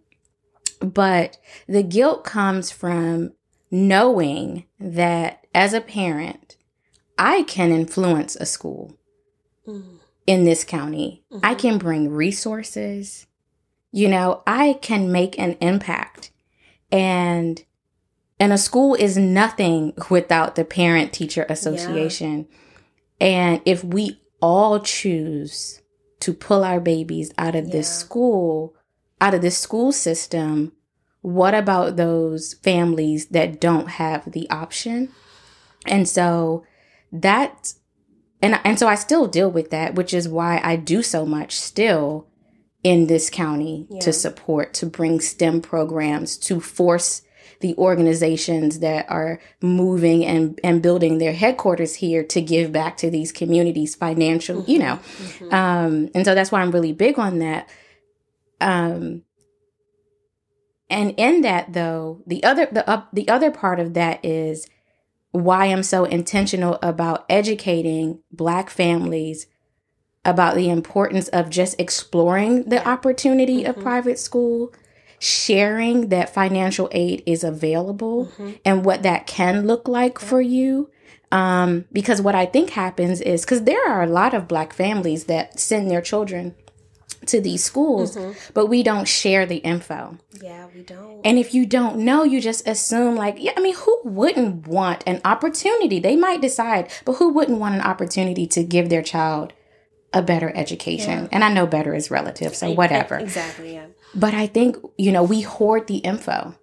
but 0.80 1.38
the 1.66 1.82
guilt 1.82 2.24
comes 2.24 2.70
from 2.70 3.32
knowing 3.70 4.64
that 4.78 5.46
as 5.54 5.74
a 5.74 5.80
parent, 5.80 6.56
I 7.18 7.42
can 7.42 7.70
influence 7.70 8.36
a 8.36 8.46
school. 8.46 8.96
Mm 9.66 9.99
in 10.30 10.44
this 10.44 10.62
county. 10.62 11.24
Mm-hmm. 11.32 11.44
I 11.44 11.56
can 11.56 11.76
bring 11.76 12.08
resources. 12.08 13.26
You 13.90 14.06
know, 14.06 14.44
I 14.46 14.78
can 14.80 15.10
make 15.10 15.36
an 15.40 15.56
impact. 15.60 16.30
And 16.92 17.64
and 18.38 18.52
a 18.52 18.58
school 18.58 18.94
is 18.94 19.18
nothing 19.18 19.92
without 20.08 20.54
the 20.54 20.64
parent 20.64 21.12
teacher 21.12 21.44
association. 21.48 22.46
Yeah. 23.20 23.26
And 23.26 23.62
if 23.64 23.82
we 23.82 24.22
all 24.40 24.78
choose 24.78 25.82
to 26.20 26.32
pull 26.32 26.62
our 26.62 26.80
babies 26.80 27.32
out 27.36 27.56
of 27.56 27.72
this 27.72 27.92
school, 27.92 28.76
out 29.20 29.34
of 29.34 29.42
this 29.42 29.58
school 29.58 29.90
system, 29.90 30.72
what 31.22 31.54
about 31.54 31.96
those 31.96 32.54
families 32.54 33.26
that 33.26 33.60
don't 33.60 33.88
have 33.88 34.30
the 34.30 34.48
option? 34.48 35.10
And 35.86 36.08
so 36.08 36.64
that 37.10 37.74
and 38.42 38.58
and 38.64 38.78
so 38.78 38.86
I 38.88 38.94
still 38.94 39.26
deal 39.26 39.50
with 39.50 39.70
that, 39.70 39.94
which 39.94 40.14
is 40.14 40.28
why 40.28 40.60
I 40.62 40.76
do 40.76 41.02
so 41.02 41.24
much 41.26 41.58
still 41.58 42.26
in 42.82 43.06
this 43.06 43.28
county 43.30 43.86
Yeah. 43.90 44.00
to 44.00 44.12
support 44.12 44.72
to 44.74 44.86
bring 44.86 45.20
STEM 45.20 45.60
programs 45.60 46.36
to 46.38 46.60
force 46.60 47.22
the 47.60 47.76
organizations 47.76 48.78
that 48.78 49.04
are 49.10 49.38
moving 49.60 50.24
and 50.24 50.58
and 50.64 50.80
building 50.80 51.18
their 51.18 51.34
headquarters 51.34 51.96
here 51.96 52.24
to 52.24 52.40
give 52.40 52.72
back 52.72 52.96
to 52.98 53.10
these 53.10 53.32
communities 53.32 53.94
financial, 53.94 54.64
you 54.66 54.78
know. 54.78 54.98
Um 55.50 56.08
and 56.14 56.24
so 56.24 56.34
that's 56.34 56.50
why 56.50 56.62
I'm 56.62 56.70
really 56.70 56.92
big 56.94 57.18
on 57.18 57.38
that. 57.40 57.68
Um 58.62 59.22
and 60.88 61.14
in 61.18 61.42
that 61.42 61.72
though, 61.72 62.22
the 62.26 62.42
other 62.44 62.66
the 62.72 62.88
uh, 62.88 63.02
the 63.12 63.28
other 63.28 63.50
part 63.50 63.78
of 63.78 63.92
that 63.94 64.24
is 64.24 64.66
why 65.32 65.66
I'm 65.66 65.82
so 65.82 66.04
intentional 66.04 66.78
about 66.82 67.24
educating 67.28 68.20
black 68.32 68.70
families 68.70 69.46
about 70.24 70.54
the 70.54 70.68
importance 70.68 71.28
of 71.28 71.50
just 71.50 71.80
exploring 71.80 72.68
the 72.68 72.86
opportunity 72.86 73.64
of 73.64 73.78
private 73.78 74.18
school, 74.18 74.72
sharing 75.18 76.08
that 76.08 76.34
financial 76.34 76.88
aid 76.92 77.22
is 77.26 77.44
available 77.44 78.30
and 78.64 78.84
what 78.84 79.02
that 79.02 79.26
can 79.26 79.66
look 79.66 79.88
like 79.88 80.18
for 80.18 80.40
you. 80.40 80.90
Um, 81.32 81.84
because 81.92 82.20
what 82.20 82.34
I 82.34 82.44
think 82.44 82.70
happens 82.70 83.20
is 83.20 83.44
because 83.44 83.62
there 83.62 83.88
are 83.88 84.02
a 84.02 84.08
lot 84.08 84.34
of 84.34 84.48
black 84.48 84.72
families 84.72 85.24
that 85.24 85.60
send 85.60 85.88
their 85.90 86.02
children 86.02 86.56
to 87.26 87.40
these 87.40 87.62
schools, 87.62 88.16
mm-hmm. 88.16 88.32
but 88.54 88.66
we 88.66 88.82
don't 88.82 89.06
share 89.06 89.44
the 89.44 89.58
info. 89.58 90.16
Yeah, 90.40 90.68
we 90.74 90.82
don't. 90.82 91.20
And 91.24 91.38
if 91.38 91.52
you 91.52 91.66
don't 91.66 91.98
know, 91.98 92.24
you 92.24 92.40
just 92.40 92.66
assume, 92.66 93.14
like, 93.14 93.36
yeah, 93.38 93.52
I 93.56 93.60
mean, 93.60 93.74
who 93.74 94.00
wouldn't 94.04 94.66
want 94.66 95.04
an 95.06 95.20
opportunity? 95.24 96.00
They 96.00 96.16
might 96.16 96.40
decide, 96.40 96.90
but 97.04 97.14
who 97.14 97.28
wouldn't 97.28 97.58
want 97.58 97.74
an 97.74 97.82
opportunity 97.82 98.46
to 98.48 98.64
give 98.64 98.88
their 98.88 99.02
child 99.02 99.52
a 100.14 100.22
better 100.22 100.50
education? 100.56 101.28
And 101.30 101.44
I 101.44 101.52
know 101.52 101.66
better 101.66 101.94
is 101.94 102.10
relative, 102.10 102.56
so 102.56 102.72
whatever. 102.72 103.18
Exactly. 103.18 103.74
Yeah. 103.74 103.86
But 104.14 104.34
I 104.34 104.46
think, 104.46 104.76
you 104.96 105.12
know, 105.12 105.22
we 105.22 105.42
hoard 105.42 105.86
the 105.86 105.98
info. 105.98 106.56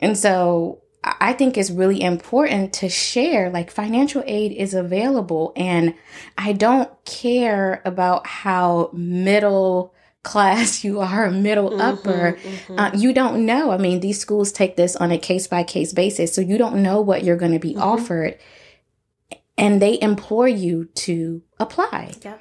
And 0.00 0.18
so 0.18 0.81
I 1.04 1.32
think 1.32 1.56
it's 1.56 1.70
really 1.70 2.00
important 2.00 2.72
to 2.74 2.88
share 2.88 3.50
like 3.50 3.70
financial 3.70 4.22
aid 4.26 4.52
is 4.52 4.72
available. 4.72 5.52
And 5.56 5.94
I 6.38 6.52
don't 6.52 6.90
care 7.04 7.82
about 7.84 8.26
how 8.26 8.90
middle 8.92 9.94
class 10.22 10.84
you 10.84 11.00
are, 11.00 11.28
middle 11.30 11.82
upper. 11.82 12.38
Uh, 12.70 12.92
you 12.94 13.12
don't 13.12 13.44
know. 13.44 13.72
I 13.72 13.78
mean, 13.78 13.98
these 14.00 14.20
schools 14.20 14.52
take 14.52 14.76
this 14.76 14.94
on 14.94 15.10
a 15.10 15.18
case 15.18 15.48
by 15.48 15.64
case 15.64 15.92
basis. 15.92 16.32
So 16.32 16.40
you 16.40 16.56
don't 16.56 16.82
know 16.82 17.00
what 17.00 17.24
you're 17.24 17.36
going 17.36 17.52
to 17.52 17.58
be 17.58 17.76
offered. 17.76 18.38
And 19.58 19.82
they 19.82 20.00
implore 20.00 20.48
you 20.48 20.84
to 20.84 21.42
apply. 21.58 22.14
Yep. 22.22 22.40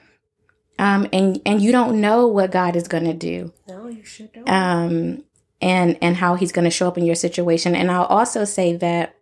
Um, 0.79 1.07
and, 1.11 1.41
and 1.45 1.61
you 1.61 1.71
don't 1.71 1.99
know 1.99 2.27
what 2.27 2.51
God 2.51 2.75
is 2.75 2.87
going 2.87 3.03
to 3.03 3.13
do 3.13 3.53
No, 3.67 3.87
you 3.87 4.03
should 4.03 4.31
don't. 4.33 4.49
um, 4.49 5.23
and 5.61 5.97
and 6.01 6.17
how 6.17 6.35
he's 6.35 6.51
going 6.51 6.65
to 6.65 6.71
show 6.71 6.87
up 6.87 6.97
in 6.97 7.05
your 7.05 7.15
situation. 7.15 7.75
And 7.75 7.91
I'll 7.91 8.05
also 8.05 8.45
say 8.45 8.75
that 8.77 9.15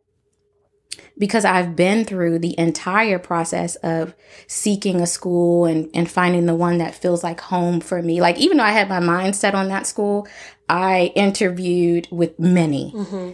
because 1.18 1.44
I've 1.44 1.76
been 1.76 2.06
through 2.06 2.40
the 2.40 2.58
entire 2.58 3.20
process 3.20 3.76
of 3.78 4.16
seeking 4.48 5.02
a 5.02 5.08
school 5.08 5.66
and 5.66 5.90
and 5.94 6.10
finding 6.10 6.46
the 6.46 6.56
one 6.56 6.78
that 6.78 6.96
feels 6.96 7.24
like 7.24 7.42
home 7.42 7.82
for 7.82 8.02
me. 8.02 8.22
Like 8.22 8.38
even 8.38 8.58
though 8.58 8.64
I 8.64 8.72
had 8.72 8.90
my 8.90 9.00
mind 9.00 9.36
set 9.36 9.54
on 9.54 9.68
that 9.68 9.86
school, 9.86 10.28
I 10.70 11.12
interviewed 11.16 12.08
with 12.12 12.40
many 12.40 12.94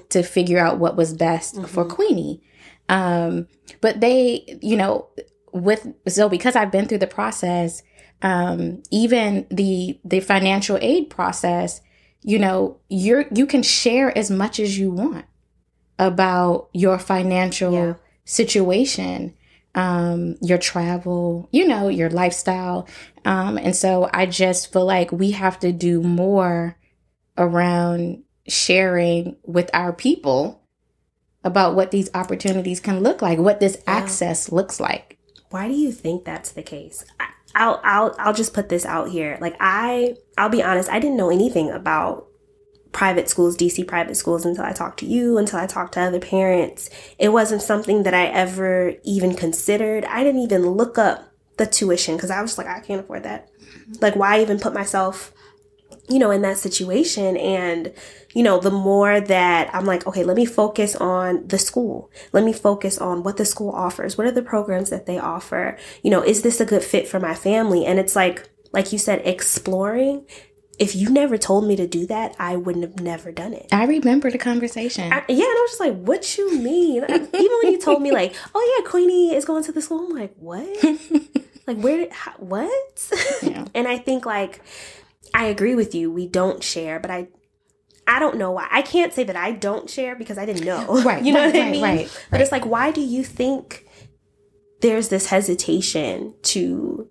to 0.09 0.23
figure 0.23 0.59
out 0.59 0.79
what 0.79 0.95
was 0.95 1.13
best 1.13 1.55
for 1.67 1.85
Queenie. 1.85 2.41
Um, 2.89 3.47
but 3.81 3.99
they, 3.99 4.57
you 4.61 4.77
know, 4.77 5.07
with 5.51 5.87
so 6.07 6.29
because 6.29 6.55
I've 6.55 6.71
been 6.71 6.85
through 6.87 6.99
the 6.99 7.07
process, 7.07 7.83
um, 8.21 8.81
even 8.91 9.45
the 9.51 9.99
the 10.03 10.19
financial 10.19 10.77
aid 10.81 11.09
process, 11.09 11.81
you 12.27 12.39
know, 12.39 12.77
you're 12.89 13.25
you 13.33 13.45
can 13.45 13.61
share 13.61 14.15
as 14.17 14.31
much 14.31 14.59
as 14.59 14.79
you 14.79 14.89
want 14.89 15.25
about 15.99 16.69
your 16.73 16.97
financial 16.97 17.73
Yeah. 17.73 17.93
situation, 18.25 19.35
um, 19.75 20.35
your 20.41 20.57
travel, 20.57 21.47
you 21.51 21.67
know, 21.67 21.87
your 21.87 22.09
lifestyle. 22.09 22.87
Um, 23.25 23.57
and 23.59 23.75
so 23.75 24.09
I 24.11 24.25
just 24.25 24.73
feel 24.73 24.85
like 24.85 25.11
we 25.11 25.31
have 25.31 25.59
to 25.59 25.71
do 25.71 26.01
more 26.01 26.77
around 27.37 28.23
sharing 28.47 29.35
with 29.45 29.69
our 29.73 29.93
people 29.93 30.61
about 31.43 31.75
what 31.75 31.91
these 31.91 32.09
opportunities 32.15 32.79
can 32.79 33.01
look 33.01 33.21
like, 33.21 33.37
what 33.37 33.59
this 33.59 33.77
access 33.85 34.51
looks 34.51 34.79
like. 34.79 35.19
Why 35.51 35.67
do 35.67 35.75
you 35.75 35.91
think 35.91 36.25
that's 36.25 36.51
the 36.51 36.63
case? 36.63 37.05
I'll 37.55 37.79
I'll 37.83 38.15
I'll 38.19 38.33
just 38.33 38.53
put 38.53 38.69
this 38.69 38.85
out 38.85 39.09
here. 39.09 39.37
Like 39.41 39.55
I 39.59 40.15
I'll 40.37 40.49
be 40.49 40.61
honest, 40.61 40.89
I 40.89 40.99
didn't 40.99 41.17
know 41.17 41.31
anything 41.31 41.71
about 41.71 42.27
private 42.91 43.27
schools, 43.29 43.57
DC 43.57 43.87
private 43.87 44.15
schools 44.15 44.45
until 44.45 44.63
I 44.63 44.71
talked 44.71 44.99
to 44.99 45.05
you, 45.05 45.37
until 45.37 45.59
I 45.59 45.65
talked 45.65 45.95
to 45.95 46.01
other 46.01 46.19
parents. 46.19 46.89
It 47.17 47.29
wasn't 47.29 47.61
something 47.61 48.03
that 48.03 48.13
I 48.13 48.27
ever 48.27 48.93
even 49.03 49.35
considered. 49.35 50.05
I 50.05 50.23
didn't 50.23 50.41
even 50.41 50.65
look 50.69 50.97
up 50.97 51.31
the 51.57 51.65
tuition 51.65 52.15
because 52.15 52.31
I 52.31 52.41
was 52.41 52.57
like, 52.57 52.67
I 52.67 52.79
can't 52.79 53.01
afford 53.01 53.23
that. 53.23 53.49
Like 54.01 54.15
why 54.15 54.41
even 54.41 54.59
put 54.59 54.73
myself 54.73 55.33
you 56.09 56.19
know, 56.19 56.31
in 56.31 56.41
that 56.43 56.57
situation. 56.57 57.37
And, 57.37 57.93
you 58.33 58.43
know, 58.43 58.59
the 58.59 58.71
more 58.71 59.19
that 59.19 59.73
I'm 59.73 59.85
like, 59.85 60.05
okay, 60.05 60.23
let 60.23 60.35
me 60.35 60.45
focus 60.45 60.95
on 60.95 61.47
the 61.47 61.57
school. 61.57 62.11
Let 62.31 62.43
me 62.43 62.53
focus 62.53 62.97
on 62.97 63.23
what 63.23 63.37
the 63.37 63.45
school 63.45 63.71
offers. 63.71 64.17
What 64.17 64.27
are 64.27 64.31
the 64.31 64.41
programs 64.41 64.89
that 64.89 65.05
they 65.05 65.17
offer? 65.17 65.77
You 66.03 66.11
know, 66.11 66.21
is 66.21 66.41
this 66.41 66.59
a 66.59 66.65
good 66.65 66.83
fit 66.83 67.07
for 67.07 67.19
my 67.19 67.33
family? 67.33 67.85
And 67.85 67.99
it's 67.99 68.15
like, 68.15 68.49
like 68.71 68.91
you 68.91 68.99
said, 68.99 69.21
exploring. 69.25 70.25
If 70.77 70.93
you 70.93 71.09
never 71.09 71.37
told 71.37 71.65
me 71.65 71.77
to 71.77 71.87
do 71.87 72.05
that, 72.07 72.35
I 72.37 72.57
wouldn't 72.57 72.83
have 72.83 72.99
never 72.99 73.31
done 73.31 73.53
it. 73.53 73.67
I 73.71 73.85
remember 73.85 74.29
the 74.29 74.37
conversation. 74.37 75.11
I, 75.11 75.23
yeah, 75.29 75.45
and 75.45 75.57
I 75.57 75.61
was 75.61 75.71
just 75.71 75.79
like, 75.79 75.95
"What 75.95 76.37
you 76.37 76.59
mean?" 76.59 77.05
Even 77.05 77.29
when 77.31 77.71
you 77.71 77.79
told 77.79 78.01
me, 78.01 78.11
like, 78.11 78.35
"Oh 78.53 78.75
yeah, 78.77 78.89
Queenie 78.89 79.33
is 79.33 79.45
going 79.45 79.63
to 79.63 79.71
the 79.71 79.81
school," 79.81 80.07
I'm 80.07 80.09
like, 80.09 80.35
"What? 80.37 80.67
like, 81.67 81.77
where? 81.77 82.09
How, 82.11 82.33
what?" 82.39 83.09
Yeah. 83.41 83.63
and 83.73 83.87
I 83.87 83.97
think 83.97 84.25
like 84.25 84.61
I 85.35 85.45
agree 85.45 85.75
with 85.75 85.93
you. 85.93 86.09
We 86.11 86.27
don't 86.27 86.63
share, 86.63 86.99
but 86.99 87.11
I 87.11 87.27
I 88.07 88.19
don't 88.19 88.37
know 88.37 88.51
why. 88.51 88.67
I 88.71 88.81
can't 88.81 89.13
say 89.13 89.23
that 89.25 89.35
I 89.35 89.51
don't 89.51 89.89
share 89.89 90.15
because 90.15 90.37
I 90.37 90.45
didn't 90.45 90.65
know. 90.65 90.85
Right, 91.03 91.23
You 91.23 91.33
know 91.33 91.39
right, 91.41 91.53
what 91.53 91.55
I 91.55 91.59
right, 91.63 91.71
mean? 91.71 91.83
right, 91.83 92.19
But 92.31 92.41
it's 92.41 92.51
like, 92.51 92.65
why 92.65 92.91
do 92.91 93.01
you 93.01 93.23
think 93.23 93.85
there's 94.81 95.09
this 95.09 95.27
hesitation 95.27 96.35
to 96.43 97.09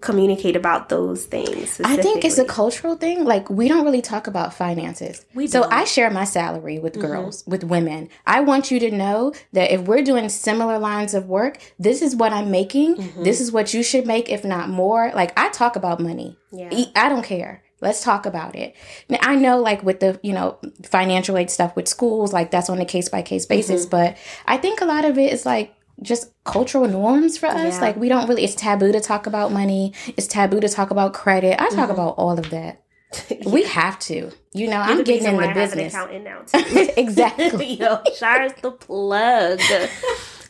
communicate 0.00 0.56
about 0.56 0.88
those 0.88 1.26
things? 1.26 1.80
I 1.84 1.96
think 1.96 2.24
it's 2.24 2.38
a 2.38 2.44
cultural 2.44 2.96
thing. 2.96 3.24
Like 3.24 3.48
we 3.50 3.68
don't 3.68 3.84
really 3.84 4.02
talk 4.02 4.26
about 4.26 4.54
finances. 4.54 5.24
We 5.34 5.46
so 5.46 5.60
don't. 5.60 5.70
Mm-hmm. 5.70 5.80
I 5.80 5.84
share 5.84 6.10
my 6.10 6.24
salary 6.24 6.78
with 6.78 7.00
girls, 7.00 7.44
with 7.46 7.64
women. 7.64 8.08
I 8.26 8.40
want 8.40 8.70
you 8.70 8.80
to 8.80 8.90
know 8.90 9.32
that 9.52 9.70
if 9.70 9.82
we're 9.82 10.02
doing 10.02 10.28
similar 10.28 10.78
lines 10.78 11.14
of 11.14 11.26
work, 11.26 11.58
this 11.78 12.02
is 12.02 12.16
what 12.16 12.32
I'm 12.32 12.50
making. 12.50 12.96
Mm-hmm. 12.96 13.22
This 13.22 13.40
is 13.40 13.52
what 13.52 13.74
you 13.74 13.82
should 13.82 14.06
make, 14.06 14.28
if 14.28 14.44
not 14.44 14.68
more. 14.68 15.12
Like 15.14 15.38
I 15.38 15.50
talk 15.50 15.76
about 15.76 16.00
money. 16.00 16.36
Yeah. 16.52 16.84
I 16.96 17.08
don't 17.08 17.24
care. 17.24 17.62
Let's 17.80 18.02
talk 18.02 18.26
about 18.26 18.56
it. 18.56 18.76
Now 19.08 19.18
I 19.22 19.36
know, 19.36 19.58
like 19.58 19.82
with 19.82 20.00
the 20.00 20.20
you 20.22 20.32
know 20.32 20.58
financial 20.82 21.38
aid 21.38 21.50
stuff 21.50 21.74
with 21.76 21.88
schools, 21.88 22.32
like 22.32 22.50
that's 22.50 22.68
on 22.68 22.80
a 22.80 22.84
case 22.84 23.08
by 23.08 23.22
case 23.22 23.46
basis. 23.46 23.82
Mm-hmm. 23.82 23.90
But 23.90 24.16
I 24.46 24.58
think 24.58 24.80
a 24.80 24.84
lot 24.84 25.04
of 25.04 25.18
it 25.18 25.32
is 25.32 25.46
like 25.46 25.74
just 26.02 26.32
cultural 26.44 26.88
norms 26.88 27.36
for 27.38 27.46
us. 27.46 27.74
Yeah. 27.74 27.80
Like 27.80 27.96
we 27.96 28.08
don't 28.08 28.28
really. 28.28 28.44
It's 28.44 28.54
taboo 28.54 28.92
to 28.92 29.00
talk 29.00 29.26
about 29.26 29.52
money. 29.52 29.92
It's 30.16 30.26
taboo 30.26 30.60
to 30.60 30.68
talk 30.68 30.90
about 30.90 31.12
credit. 31.14 31.60
I 31.60 31.66
Mm-hmm. 31.66 31.76
talk 31.76 31.90
about 31.90 32.14
all 32.16 32.38
of 32.38 32.50
that. 32.50 32.82
We 33.46 33.64
have 33.64 33.98
to. 34.00 34.30
You 34.54 34.68
know, 34.68 34.76
I'm 34.80 35.02
getting 35.04 35.26
in 35.26 35.36
the 35.36 35.42
I 35.42 35.46
have 35.48 35.56
an 35.72 35.78
business. 35.78 35.92
now 35.94 36.06
too. 36.46 36.90
exactly. 36.96 37.74
Yo, 37.80 37.98
Shara's 38.18 38.52
the 38.62 38.70
plug. 38.70 39.60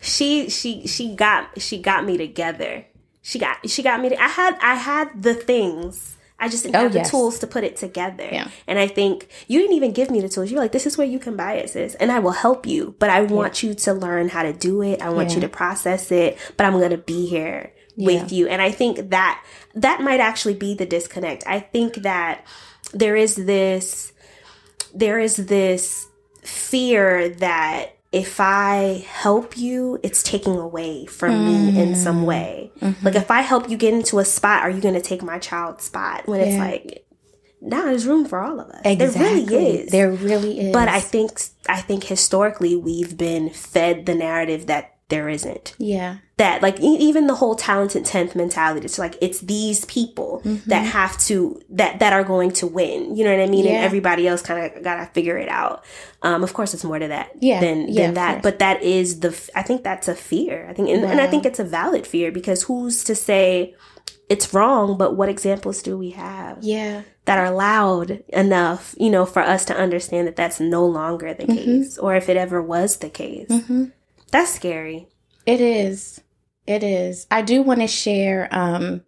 She 0.02 0.48
she 0.48 0.86
she 0.86 1.14
got 1.14 1.60
she 1.60 1.80
got 1.80 2.04
me 2.04 2.16
together. 2.16 2.86
She 3.22 3.38
got 3.38 3.68
she 3.68 3.82
got 3.82 4.00
me. 4.00 4.10
To, 4.10 4.22
I 4.22 4.28
had 4.28 4.56
I 4.62 4.74
had 4.74 5.22
the 5.22 5.34
things. 5.34 6.16
I 6.40 6.48
just 6.48 6.62
didn't 6.64 6.76
Oh, 6.76 6.80
have 6.80 6.94
yes. 6.94 7.06
the 7.06 7.10
tools 7.10 7.38
to 7.40 7.46
put 7.46 7.64
it 7.64 7.76
together. 7.76 8.28
Yeah. 8.30 8.48
And 8.66 8.78
I 8.78 8.86
think 8.86 9.28
you 9.46 9.60
didn't 9.60 9.76
even 9.76 9.92
give 9.92 10.10
me 10.10 10.20
the 10.20 10.28
tools. 10.28 10.50
You're 10.50 10.60
like, 10.60 10.72
this 10.72 10.86
is 10.86 10.96
where 10.96 11.06
you 11.06 11.18
can 11.18 11.36
buy 11.36 11.54
it, 11.54 11.70
sis, 11.70 11.94
and 11.96 12.10
I 12.10 12.18
will 12.18 12.32
help 12.32 12.66
you. 12.66 12.94
But 12.98 13.10
I 13.10 13.22
want 13.22 13.62
you 13.62 13.74
to 13.74 13.92
learn 13.92 14.28
how 14.28 14.42
to 14.42 14.52
do 14.52 14.82
it. 14.82 15.02
I 15.02 15.10
want 15.10 15.34
you 15.34 15.40
to 15.42 15.48
process 15.48 16.10
it. 16.10 16.38
But 16.56 16.66
I'm 16.66 16.80
gonna 16.80 16.96
be 16.96 17.26
here 17.26 17.72
with 17.96 18.32
you. 18.32 18.48
And 18.48 18.62
I 18.62 18.70
think 18.70 19.10
that 19.10 19.44
that 19.74 20.00
might 20.00 20.20
actually 20.20 20.54
be 20.54 20.74
the 20.74 20.86
disconnect. 20.86 21.44
I 21.46 21.60
think 21.60 21.96
that 21.96 22.44
there 22.92 23.14
is 23.16 23.36
this 23.36 24.12
there 24.94 25.20
is 25.20 25.36
this 25.36 26.08
fear 26.42 27.28
that 27.28 27.96
if 28.12 28.40
I 28.40 29.04
help 29.06 29.56
you, 29.56 29.98
it's 30.02 30.22
taking 30.22 30.56
away 30.56 31.06
from 31.06 31.46
me 31.46 31.80
in 31.80 31.92
Mm. 31.92 31.96
some 31.96 32.24
way. 32.26 32.72
Mm-hmm. 32.80 33.04
Like 33.06 33.14
if 33.14 33.30
I 33.30 33.42
help 33.42 33.70
you 33.70 33.76
get 33.76 33.94
into 33.94 34.18
a 34.18 34.24
spot, 34.24 34.62
are 34.62 34.70
you 34.70 34.80
going 34.80 34.94
to 34.94 35.00
take 35.00 35.22
my 35.22 35.38
child's 35.38 35.84
spot? 35.84 36.26
When 36.26 36.40
it's 36.40 36.58
like, 36.58 37.06
now 37.60 37.84
there's 37.84 38.06
room 38.06 38.24
for 38.24 38.40
all 38.40 38.58
of 38.58 38.68
us. 38.70 38.80
Exactly. 38.84 39.44
There 39.44 39.58
really 39.60 39.78
is. 39.80 39.90
There 39.92 40.10
really 40.10 40.60
is. 40.60 40.72
but 40.72 40.88
I 40.88 40.98
think 41.00 41.40
I 41.68 41.80
think 41.80 42.04
historically 42.04 42.74
we've 42.74 43.16
been 43.16 43.50
fed 43.50 44.06
the 44.06 44.14
narrative 44.14 44.66
that 44.66 44.96
there 45.10 45.28
isn't. 45.28 45.74
yeah. 45.78 46.16
That 46.38 46.62
like 46.62 46.80
e- 46.80 46.96
even 47.08 47.26
the 47.26 47.34
whole 47.34 47.54
talented 47.54 48.06
tenth 48.06 48.34
mentality. 48.34 48.86
It's 48.86 48.98
like 48.98 49.16
it's 49.20 49.40
these 49.40 49.84
people 49.84 50.40
Mm-hmm. 50.44 50.70
that 50.70 50.86
have 50.86 51.18
to 51.28 51.60
that 51.68 51.98
that 51.98 52.14
are 52.14 52.24
going 52.24 52.50
to 52.52 52.66
win. 52.66 53.14
You 53.16 53.24
know 53.24 53.36
what 53.36 53.42
I 53.42 53.46
mean? 53.50 53.66
Yeah. 53.66 53.72
And 53.72 53.84
everybody 53.84 54.26
else 54.26 54.40
kind 54.40 54.64
of 54.74 54.82
gotta 54.82 55.04
figure 55.12 55.36
it 55.36 55.50
out. 55.50 55.84
Um, 56.22 56.42
of 56.42 56.54
course, 56.54 56.72
it's 56.72 56.82
more 56.84 56.98
to 56.98 57.08
that 57.08 57.32
Yeah. 57.40 57.60
than 57.60 57.88
Yeah, 57.88 58.06
than 58.06 58.14
that. 58.14 58.42
But 58.42 58.58
that 58.60 58.82
is 58.82 59.20
the. 59.20 59.28
f- 59.28 59.50
I 59.54 59.62
think 59.62 59.82
that's 59.84 60.08
a 60.08 60.14
fear. 60.14 60.66
I 60.70 60.72
think, 60.72 60.88
and, 60.88 61.04
and 61.04 61.20
I 61.20 61.26
think 61.26 61.44
it's 61.44 61.58
a 61.58 61.64
valid 61.64 62.06
fear 62.06 62.32
because 62.32 62.62
who's 62.62 63.04
to 63.04 63.14
say 63.14 63.74
it's 64.30 64.54
wrong? 64.54 64.96
But 64.96 65.16
what 65.16 65.28
examples 65.28 65.82
do 65.82 65.98
we 65.98 66.10
have? 66.10 66.58
Yeah. 66.62 67.02
that 67.26 67.38
are 67.38 67.50
loud 67.52 68.24
enough, 68.30 68.94
you 68.98 69.10
know, 69.10 69.24
for 69.26 69.40
us 69.42 69.64
to 69.66 69.76
understand 69.76 70.26
that 70.26 70.34
that's 70.36 70.58
no 70.58 70.84
longer 70.86 71.32
the 71.34 71.46
case, 71.46 71.96
or 71.98 72.16
if 72.16 72.28
it 72.28 72.36
ever 72.36 72.60
was 72.62 72.96
the 72.96 73.10
case. 73.10 73.46
Mm-hmm. 73.48 73.84
That's 74.30 74.52
scary. 74.52 75.08
It 75.46 75.60
is. 75.60 76.20
It 76.66 76.82
is. 76.82 77.26
I 77.30 77.42
do 77.42 77.62
want 77.62 77.80
to 77.80 77.86
share 77.86 78.48
um 78.52 79.02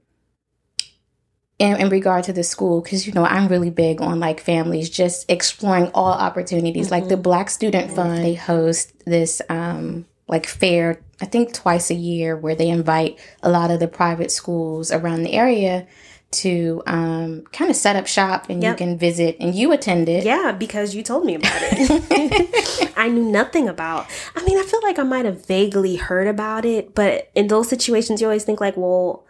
in, 1.58 1.76
in 1.76 1.88
regard 1.90 2.24
to 2.24 2.32
the 2.32 2.42
school 2.42 2.80
because 2.80 3.06
you 3.06 3.12
know 3.12 3.24
I'm 3.24 3.48
really 3.48 3.70
big 3.70 4.00
on 4.00 4.18
like 4.18 4.40
families 4.40 4.90
just 4.90 5.30
exploring 5.30 5.90
all 5.94 6.12
opportunities. 6.12 6.90
Like 6.90 7.08
the 7.08 7.16
Black 7.16 7.50
Student 7.50 7.92
Fund, 7.92 8.24
they 8.24 8.34
host 8.34 8.92
this 9.04 9.40
um 9.48 10.06
like 10.26 10.46
fair 10.46 11.00
I 11.20 11.26
think 11.26 11.52
twice 11.52 11.90
a 11.90 11.94
year 11.94 12.36
where 12.36 12.56
they 12.56 12.68
invite 12.68 13.20
a 13.42 13.50
lot 13.50 13.70
of 13.70 13.78
the 13.78 13.88
private 13.88 14.32
schools 14.32 14.90
around 14.90 15.22
the 15.22 15.34
area 15.34 15.86
to 16.32 16.82
um 16.86 17.42
kind 17.52 17.70
of 17.70 17.76
set 17.76 17.96
up 17.96 18.06
shop 18.06 18.46
and 18.50 18.62
Yep. 18.62 18.72
you 18.72 18.76
can 18.86 18.98
visit 18.98 19.36
and 19.40 19.54
you 19.54 19.72
attended. 19.72 20.24
Yeah, 20.24 20.52
because 20.52 20.94
you 20.94 21.02
told 21.02 21.24
me 21.24 21.34
about 21.34 21.52
it. 21.62 22.92
I 22.96 23.08
knew 23.08 23.24
nothing 23.24 23.68
about. 23.68 24.06
I 24.36 24.44
mean, 24.44 24.58
I 24.58 24.62
feel 24.62 24.80
like 24.82 24.98
I 24.98 25.02
might 25.02 25.24
have 25.24 25.46
vaguely 25.46 25.96
heard 25.96 26.26
about 26.28 26.64
it, 26.64 26.94
but 26.94 27.30
in 27.34 27.48
those 27.48 27.68
situations, 27.68 28.20
you 28.20 28.26
always 28.26 28.44
think 28.44 28.60
like, 28.60 28.76
well, 28.76 29.24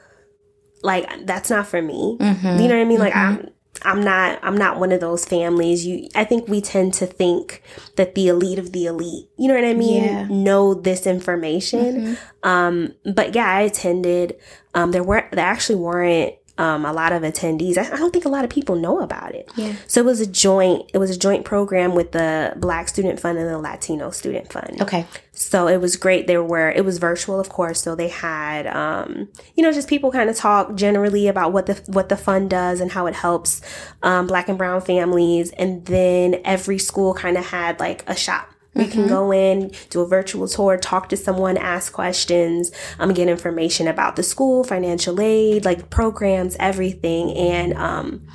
like 0.82 1.26
that's 1.26 1.50
not 1.50 1.66
for 1.66 1.80
me. 1.82 2.16
Mhm. 2.20 2.60
You 2.62 2.68
know 2.68 2.76
what 2.76 2.82
I 2.82 2.84
mean? 2.84 2.98
Like 2.98 3.14
I'm. 3.16 3.48
I'm 3.84 4.02
not 4.04 4.38
I'm 4.42 4.56
not 4.56 4.78
one 4.78 4.92
of 4.92 5.00
those 5.00 5.24
families. 5.24 5.84
You 5.86 6.06
I 6.14 6.24
think 6.24 6.46
we 6.46 6.60
tend 6.60 6.92
to 6.94 7.06
think 7.06 7.62
that 7.96 8.14
the 8.14 8.28
elite 8.28 8.58
of 8.58 8.70
the 8.72 8.84
elite, 8.84 9.28
you 9.38 9.48
know 9.48 9.54
what 9.54 9.64
I 9.64 9.72
mean, 9.74 10.04
Yeah. 10.04 10.26
know 10.28 10.74
this 10.74 11.06
information. 11.06 12.16
Um 12.44 12.94
but 13.14 13.34
yeah, 13.34 13.46
I 13.48 13.62
attended 13.62 14.36
um 14.74 14.92
there 14.92 15.02
were 15.02 15.26
there 15.32 15.46
actually 15.46 15.76
weren't 15.80 16.34
um 16.58 16.84
a 16.84 16.92
lot 16.92 17.12
of 17.12 17.22
attendees. 17.22 17.78
I, 17.78 17.92
I 17.92 17.96
don't 17.96 18.12
think 18.12 18.24
a 18.24 18.28
lot 18.28 18.44
of 18.44 18.50
people 18.50 18.76
know 18.76 19.00
about 19.00 19.34
it. 19.34 19.50
Yeah. 19.56 19.74
So 19.86 20.00
it 20.00 20.04
was 20.04 20.20
a 20.20 20.26
joint 20.26 20.90
it 20.92 20.98
was 20.98 21.10
a 21.10 21.18
joint 21.18 21.44
program 21.44 21.94
with 21.94 22.12
the 22.12 22.54
Black 22.56 22.88
Student 22.88 23.18
Fund 23.20 23.38
and 23.38 23.48
the 23.48 23.58
Latino 23.58 24.10
Student 24.10 24.52
Fund. 24.52 24.80
Okay. 24.82 25.06
So 25.32 25.66
it 25.66 25.80
was 25.80 25.96
great. 25.96 26.26
There 26.26 26.42
were 26.42 26.70
it 26.70 26.84
was 26.84 26.98
virtual, 26.98 27.40
of 27.40 27.48
course. 27.48 27.80
So 27.80 27.94
they 27.94 28.08
had 28.08 28.66
um, 28.66 29.28
you 29.56 29.62
know 29.62 29.72
just 29.72 29.88
people 29.88 30.12
kind 30.12 30.28
of 30.28 30.36
talk 30.36 30.74
generally 30.74 31.26
about 31.26 31.52
what 31.52 31.66
the 31.66 31.82
what 31.86 32.08
the 32.08 32.16
fund 32.16 32.50
does 32.50 32.80
and 32.80 32.90
how 32.90 33.06
it 33.06 33.14
helps 33.14 33.62
um, 34.02 34.26
Black 34.26 34.48
and 34.48 34.58
Brown 34.58 34.80
families. 34.82 35.50
And 35.52 35.84
then 35.86 36.40
every 36.44 36.78
school 36.78 37.14
kind 37.14 37.38
of 37.38 37.46
had 37.46 37.80
like 37.80 38.04
a 38.08 38.14
shop. 38.14 38.51
You 38.74 38.86
can 38.86 39.06
go 39.06 39.32
in, 39.32 39.70
do 39.90 40.00
a 40.00 40.06
virtual 40.06 40.48
tour, 40.48 40.78
talk 40.78 41.10
to 41.10 41.16
someone, 41.16 41.58
ask 41.58 41.92
questions, 41.92 42.72
um, 42.98 43.12
get 43.12 43.28
information 43.28 43.86
about 43.86 44.16
the 44.16 44.22
school, 44.22 44.64
financial 44.64 45.20
aid, 45.20 45.66
like 45.66 45.90
programs, 45.90 46.56
everything. 46.58 47.36
And 47.36 47.74
um, 47.74 48.26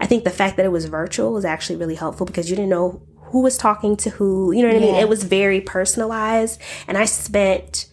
I 0.00 0.06
think 0.06 0.24
the 0.24 0.30
fact 0.30 0.56
that 0.56 0.66
it 0.66 0.72
was 0.72 0.86
virtual 0.86 1.32
was 1.32 1.44
actually 1.44 1.76
really 1.76 1.94
helpful 1.94 2.26
because 2.26 2.50
you 2.50 2.56
didn't 2.56 2.70
know 2.70 3.02
who 3.26 3.40
was 3.40 3.56
talking 3.56 3.96
to 3.98 4.10
who. 4.10 4.50
You 4.52 4.62
know 4.62 4.68
what 4.68 4.76
I 4.76 4.80
mean? 4.80 4.94
It 4.96 5.08
was 5.08 5.22
very 5.22 5.60
personalized. 5.60 6.60
And 6.88 6.98
I 6.98 7.04
spent 7.04 7.86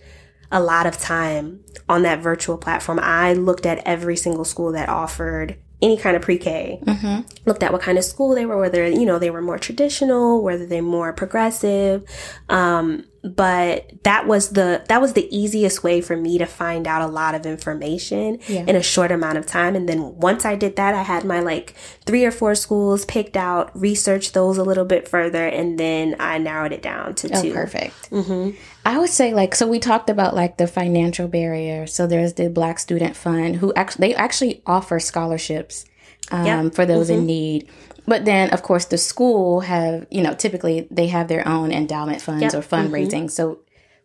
a 0.52 0.60
lot 0.60 0.88
of 0.88 0.98
time 0.98 1.64
on 1.88 2.02
that 2.02 2.20
virtual 2.20 2.58
platform. 2.58 3.00
I 3.02 3.34
looked 3.34 3.66
at 3.66 3.78
every 3.86 4.18
single 4.18 4.46
school 4.46 4.72
that 4.72 4.90
offered 4.90 5.58
any 5.82 5.98
kind 5.98 6.16
of 6.16 6.22
pre-K. 6.22 6.80
Mm-hmm. 6.84 7.22
Looked 7.46 7.64
at 7.64 7.72
what 7.72 7.82
kind 7.82 7.98
of 7.98 8.04
school 8.04 8.36
they 8.36 8.46
were, 8.46 8.58
whether 8.58 8.88
you 8.88 9.06
know 9.06 9.20
they 9.20 9.30
were 9.30 9.42
more 9.42 9.60
traditional, 9.60 10.42
whether 10.42 10.66
they 10.66 10.82
more 10.82 11.14
progressive. 11.14 12.04
Um, 12.50 13.06
but 13.24 13.92
that 14.04 14.26
was 14.28 14.50
the 14.50 14.84
that 14.88 15.00
was 15.00 15.14
the 15.14 15.28
easiest 15.36 15.84
way 15.84 16.02
for 16.02 16.18
me 16.18 16.38
to 16.40 16.46
find 16.48 16.88
out 16.88 17.02
a 17.04 17.08
lot 17.08 17.36
of 17.36 17.46
information 17.46 18.40
Yeah. 18.48 18.64
in 18.68 18.76
a 18.76 18.82
short 18.82 19.12
amount 19.12 19.38
of 19.38 19.46
time. 19.46 19.76
And 19.76 19.88
then 19.88 20.18
once 20.18 20.44
I 20.44 20.56
did 20.56 20.76
that, 20.78 20.96
I 20.96 21.04
had 21.04 21.24
my 21.24 21.40
like 21.40 21.76
three 22.06 22.26
or 22.26 22.32
four 22.32 22.56
schools 22.56 23.06
picked 23.06 23.38
out, 23.38 23.70
researched 23.80 24.34
those 24.34 24.58
a 24.58 24.64
little 24.64 24.86
bit 24.86 25.08
further, 25.08 25.46
and 25.48 25.78
then 25.78 26.16
I 26.20 26.40
narrowed 26.40 26.72
it 26.74 26.82
down 26.82 27.14
to 27.16 27.30
Oh, 27.38 27.42
two. 27.42 27.54
perfect. 27.54 28.10
Mm-hmm. 28.10 28.58
I 28.86 28.98
would 28.98 29.10
say 29.12 29.34
like 29.34 29.54
so 29.54 29.68
we 29.68 29.78
talked 29.80 30.10
about 30.10 30.36
like 30.36 30.58
the 30.58 30.66
financial 30.68 31.28
barrier. 31.28 31.86
So 31.86 32.08
there's 32.08 32.34
the 32.34 32.50
Black 32.50 32.80
Student 32.80 33.16
Fund 33.16 33.58
who 33.58 33.72
actually 33.76 34.08
they 34.10 34.16
actually 34.16 34.64
offer 34.66 35.00
scholarships 35.00 35.86
um, 36.32 36.46
Yep. 36.66 36.76
for 36.76 36.86
those 36.86 37.10
in 37.10 37.26
need. 37.26 37.68
But 38.08 38.26
then 38.26 38.50
of 38.52 38.64
course 38.64 38.86
the 38.86 38.98
school 38.98 39.62
have 39.62 40.08
you 40.10 40.22
know 40.24 40.34
typically 40.34 40.88
they 40.92 41.08
have 41.08 41.28
their 41.28 41.48
own 41.48 41.72
endowment 41.72 42.22
funds 42.22 42.42
Yep. 42.42 42.54
or 42.56 42.62
fundraising. 42.62 43.30
So 43.30 43.60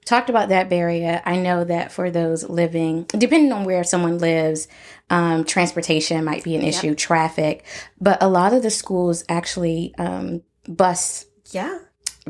talked 0.05 0.31
about 0.31 0.51
that 0.51 0.69
barrier. 0.69 1.21
I 1.25 1.37
know 1.37 1.65
that 1.65 1.91
for 1.91 2.11
those 2.11 2.49
living, 2.49 3.05
depending 3.09 3.51
on 3.53 3.65
where 3.65 3.83
someone 3.83 4.19
lives, 4.19 4.69
um, 5.11 5.45
transportation 5.45 6.25
might 6.25 6.45
be 6.45 6.55
an 6.55 6.63
issue, 6.63 6.95
traffic. 6.95 7.65
But 8.01 8.23
a 8.23 8.29
lot 8.29 8.53
of 8.53 8.63
the 8.63 8.71
schools 8.71 9.25
actually 9.29 9.95
um, 9.99 10.43
bus 10.69 11.27
Yeah. 11.51 11.79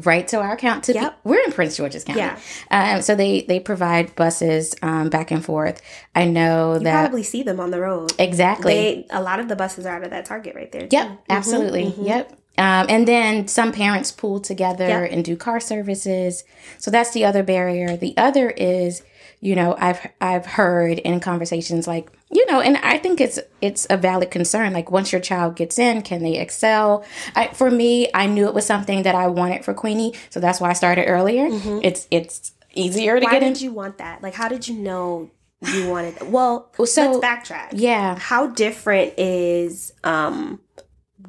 Right 0.03 0.29
to 0.29 0.39
our 0.39 0.53
account 0.53 0.85
to 0.85 0.93
Yep. 0.93 1.19
we're 1.25 1.41
in 1.43 1.53
prince 1.53 1.77
george's 1.77 2.05
county 2.05 2.21
Yeah. 2.21 2.39
um, 2.71 3.01
so 3.03 3.15
they 3.15 3.43
they 3.43 3.59
provide 3.61 4.15
buses 4.15 4.75
um, 4.83 5.09
back 5.09 5.31
and 5.31 5.43
forth 5.45 5.81
i 6.15 6.27
know 6.27 6.75
You 6.75 6.81
that 6.81 7.01
probably 7.05 7.23
see 7.23 7.43
them 7.43 7.61
on 7.61 7.71
the 7.71 7.81
road. 7.81 8.13
exactly 8.19 8.75
They 8.75 9.07
a 9.11 9.23
lot 9.23 9.41
of 9.41 9.49
the 9.49 9.57
buses 9.57 9.87
are 9.87 9.97
out 9.97 10.05
of 10.05 10.11
that 10.11 10.27
Target 10.27 10.55
right 10.55 10.71
there. 10.71 10.87
yep 10.91 11.09
too. 11.09 11.19
absolutely 11.31 11.95
yep 11.99 12.31
um, 12.59 12.87
and 12.89 13.07
then 13.09 13.49
some 13.49 13.71
parents 13.73 14.13
pool 14.13 14.41
together 14.41 14.87
Yep. 15.05 15.13
and 15.13 15.25
do 15.25 15.35
car 15.37 15.61
services 15.61 16.45
so 16.79 16.91
that's 16.91 17.13
the 17.13 17.25
other 17.25 17.43
barrier 17.43 17.97
the 17.97 18.15
other 18.19 18.51
is 18.51 19.03
you 19.41 19.55
know 19.55 19.75
i've 19.79 20.07
i've 20.21 20.47
heard 20.47 20.99
in 21.01 21.21
conversations 21.21 21.87
like 21.87 22.11
you 22.31 22.45
know 22.47 22.61
and 22.61 22.77
i 22.79 22.99
think 22.99 23.21
it's 23.21 23.39
it's 23.61 23.87
a 23.91 23.97
valid 23.97 24.31
concern 24.31 24.73
like 24.73 24.91
once 24.91 25.13
your 25.13 25.21
child 25.21 25.57
gets 25.57 25.79
in 25.79 26.03
can 26.03 26.23
they 26.23 26.39
excel 26.39 27.05
I, 27.35 27.49
for 27.49 27.71
me 27.71 28.09
i 28.15 28.27
knew 28.27 28.47
it 28.47 28.55
was 28.55 28.67
something 28.67 29.03
that 29.03 29.15
i 29.15 29.27
wanted 29.27 29.65
for 29.65 29.75
queenie 29.75 30.15
so 30.31 30.41
that's 30.41 30.61
why 30.61 30.71
i 30.71 30.73
started 30.73 31.05
earlier 31.07 31.49
it's 31.83 32.09
it's 32.11 32.53
easier 32.75 33.15
to 33.19 33.27
get 33.27 33.43
in. 33.43 33.49
Why 33.49 33.49
did 33.55 33.61
you 33.63 33.73
want 33.73 33.99
that? 33.99 34.23
Like, 34.23 34.35
how 34.35 34.49
did 34.49 34.69
you 34.69 34.75
know 34.77 35.31
you 35.63 35.89
wanted? 35.89 36.15
Well, 36.31 36.71
so- 36.85 37.13
let's 37.13 37.25
backtrack. 37.25 37.69
yeah 37.73 38.19
How 38.19 38.49
different 38.49 39.15
is 39.19 39.93
um 40.05 40.61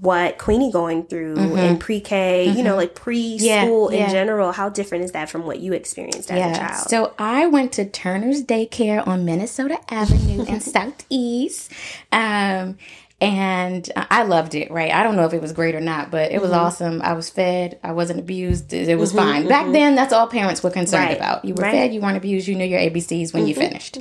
what 0.02 0.38
Queenie 0.38 0.72
going 0.72 1.04
through 1.06 1.36
in 1.56 1.78
pre-K? 1.80 2.50
You 2.50 2.64
know, 2.64 2.76
like 2.76 2.94
preschool 2.96 3.38
Mm-hmm. 3.38 3.94
Yeah, 3.94 4.00
in 4.00 4.06
yeah. 4.06 4.12
general. 4.12 4.52
How 4.52 4.70
different 4.70 5.04
is 5.06 5.12
that 5.14 5.30
from 5.30 5.46
what 5.46 5.60
you 5.60 5.74
experienced 5.74 6.32
as 6.32 6.58
a 6.58 6.60
child? 6.60 6.90
So 6.90 7.14
I 7.20 7.46
went 7.48 7.72
to 7.74 7.86
Turner's 7.86 8.44
Daycare 8.44 9.06
on 9.08 9.26
Minnesota 9.26 9.80
Avenue 9.90 10.44
in 10.46 10.60
Southeast. 10.62 11.72
Um, 12.12 12.78
and 13.20 13.90
I 13.96 14.22
loved 14.24 14.54
it, 14.54 14.70
right? 14.70 14.92
I 14.92 15.02
don't 15.02 15.16
know 15.16 15.26
if 15.26 15.34
it 15.34 15.42
was 15.42 15.52
great 15.52 15.74
or 15.74 15.80
not, 15.82 16.12
but 16.12 16.32
it 16.32 16.40
was 16.40 16.52
Mm-hmm. 16.52 16.60
awesome. 16.60 17.02
I 17.02 17.14
was 17.14 17.32
fed. 17.32 17.80
I 17.84 17.92
wasn't 17.92 18.20
abused. 18.20 18.72
It 18.74 18.96
was 19.00 19.12
fine. 19.12 19.48
Back 19.48 19.72
then, 19.72 19.96
that's 19.96 20.14
all 20.14 20.28
parents 20.28 20.62
were 20.62 20.70
concerned 20.70 21.06
Right, 21.08 21.18
about. 21.18 21.44
You 21.44 21.56
were 21.56 21.64
right. 21.64 21.74
Mm-hmm. 21.74 21.82
fed, 21.82 21.94
you 21.96 22.02
weren't 22.02 22.18
abused, 22.18 22.48
you 22.48 22.54
knew 22.56 22.66
your 22.66 22.80
ABCs 22.80 23.34
when 23.34 23.48
you 23.48 23.56
finished. 23.56 23.98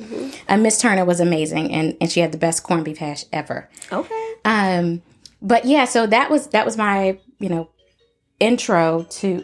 Uh, 0.47 0.57
Miss 0.57 0.79
Turner 0.79 1.03
was 1.03 1.19
amazing, 1.19 1.71
and, 1.73 1.97
and 1.99 2.11
she 2.11 2.19
had 2.19 2.31
the 2.31 2.37
best 2.37 2.61
corned 2.61 2.85
beef 2.85 2.99
hash 2.99 3.25
ever. 3.33 3.67
okay. 3.91 4.33
Um, 4.45 5.01
but 5.41 5.65
yeah, 5.65 5.85
so 5.85 6.07
that 6.07 6.29
was 6.29 6.47
that 6.47 6.65
was 6.65 6.77
my 6.77 7.19
you 7.39 7.49
know 7.49 7.69
intro 8.39 9.03
to. 9.09 9.43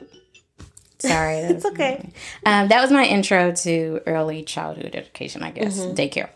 Sorry, 0.99 1.35
It's 1.39 1.65
okay. 1.65 2.11
um, 2.45 2.69
that 2.69 2.81
was 2.81 2.89
my 2.89 3.03
intro 3.03 3.51
to 3.51 4.01
early 4.05 4.43
childhood 4.43 4.95
education, 4.95 5.43
I 5.43 5.51
guess, 5.51 5.77
daycare. 5.79 6.29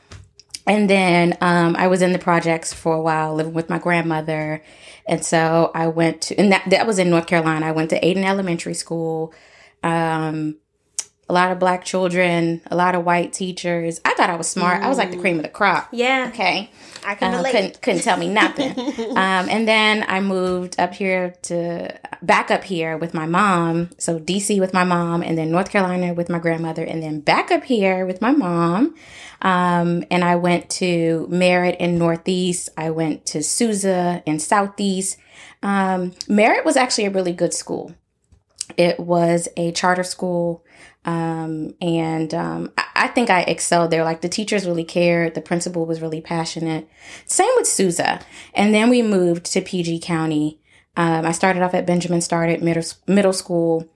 And 0.66 0.90
then 0.90 1.38
um, 1.40 1.78
I 1.78 1.88
was 1.88 2.02
in 2.02 2.12
the 2.12 2.20
projects 2.20 2.74
for 2.74 2.94
a 2.94 3.02
while, 3.02 3.34
living 3.34 3.54
with 3.54 3.70
my 3.70 3.80
grandmother. 3.80 4.62
And 5.08 5.24
so 5.24 5.72
I 5.74 5.88
went 5.88 6.24
to, 6.24 6.36
and 6.38 6.52
that, 6.52 6.70
that 6.70 6.86
was 6.86 7.00
in 7.00 7.10
North 7.10 7.26
Carolina. 7.28 7.66
I 7.66 7.72
went 7.72 7.92
to 7.92 8.02
Aiden 8.02 8.26
Elementary 8.26 8.74
School. 8.74 9.34
Um, 9.82 10.58
a 11.30 11.34
lot 11.34 11.52
of 11.52 11.60
black 11.60 11.84
children, 11.84 12.62
a 12.72 12.76
lot 12.76 12.96
of 12.96 13.04
white 13.04 13.34
teachers. 13.34 14.00
I 14.06 14.14
thought 14.14 14.30
I 14.30 14.36
was 14.38 14.48
smart. 14.48 14.82
I 14.82 14.88
was 14.88 14.98
like 14.98 15.12
the 15.12 15.18
cream 15.18 15.38
of 15.38 15.44
the 15.44 15.50
crop. 15.50 15.90
Yeah. 15.92 16.30
Okay. 16.34 16.70
I 17.06 17.16
can 17.16 17.34
Uh, 17.34 17.38
relate. 17.38 17.52
couldn't 17.52 17.82
couldn't 17.82 18.02
tell 18.02 18.18
me 18.18 18.28
nothing. 18.30 18.72
um, 19.12 19.50
and 19.50 19.68
then 19.68 20.06
I 20.08 20.20
moved 20.22 20.80
up 20.80 20.94
here 20.94 21.34
to 21.44 21.98
back 22.22 22.50
up 22.52 22.64
here 22.64 22.98
with 22.98 23.14
my 23.14 23.26
mom. 23.26 23.90
So 23.98 24.20
DC 24.20 24.60
with 24.60 24.74
my 24.74 24.84
mom, 24.84 25.22
and 25.22 25.38
then 25.38 25.52
North 25.52 25.70
Carolina 25.70 26.14
with 26.14 26.30
my 26.30 26.40
grandmother, 26.40 26.84
and 26.84 27.02
then 27.04 27.20
back 27.20 27.52
up 27.52 27.64
here 27.66 28.06
with 28.06 28.22
my 28.22 28.32
mom. 28.32 28.96
Um, 29.42 30.04
and 30.10 30.24
I 30.24 30.36
went 30.36 30.70
to 30.82 31.28
Merritt 31.30 31.76
in 31.80 31.98
Northeast. 31.98 32.70
I 32.78 32.90
went 32.90 33.26
to 33.28 33.44
Sousa 33.44 34.24
in 34.26 34.40
Southeast. 34.40 35.18
Um, 35.62 36.14
Merritt 36.28 36.66
was 36.66 36.76
actually 36.76 37.06
a 37.06 37.12
really 37.12 37.34
good 37.34 37.54
school. 37.54 37.94
It 38.78 39.00
was 39.00 39.48
a 39.56 39.72
charter 39.72 40.04
school. 40.04 40.64
Um, 41.08 41.74
and 41.82 42.34
um, 42.34 42.74
I, 42.78 43.08
think 43.08 43.30
I 43.30 43.42
excelled 43.44 43.92
there. 43.92 44.04
Like 44.04 44.20
the 44.20 44.30
teachers 44.30 44.68
really 44.68 44.84
cared. 44.84 45.36
The 45.36 45.42
principal 45.42 45.86
was 45.86 46.02
really 46.02 46.20
passionate. 46.20 46.88
Same 47.26 47.50
with 47.56 47.66
Sousa. 47.66 48.20
And 48.54 48.76
then 48.76 48.90
we 48.90 49.02
moved 49.02 49.46
to 49.54 49.62
PG 49.62 50.02
County. 50.02 50.60
Um, 50.98 51.26
I 51.26 51.32
started 51.32 51.64
off 51.64 51.74
at 51.74 51.86
Benjamin 51.86 52.20
Stoddert 52.20 52.62
middle, 52.62 52.84
middle 53.08 53.32
school. 53.32 53.90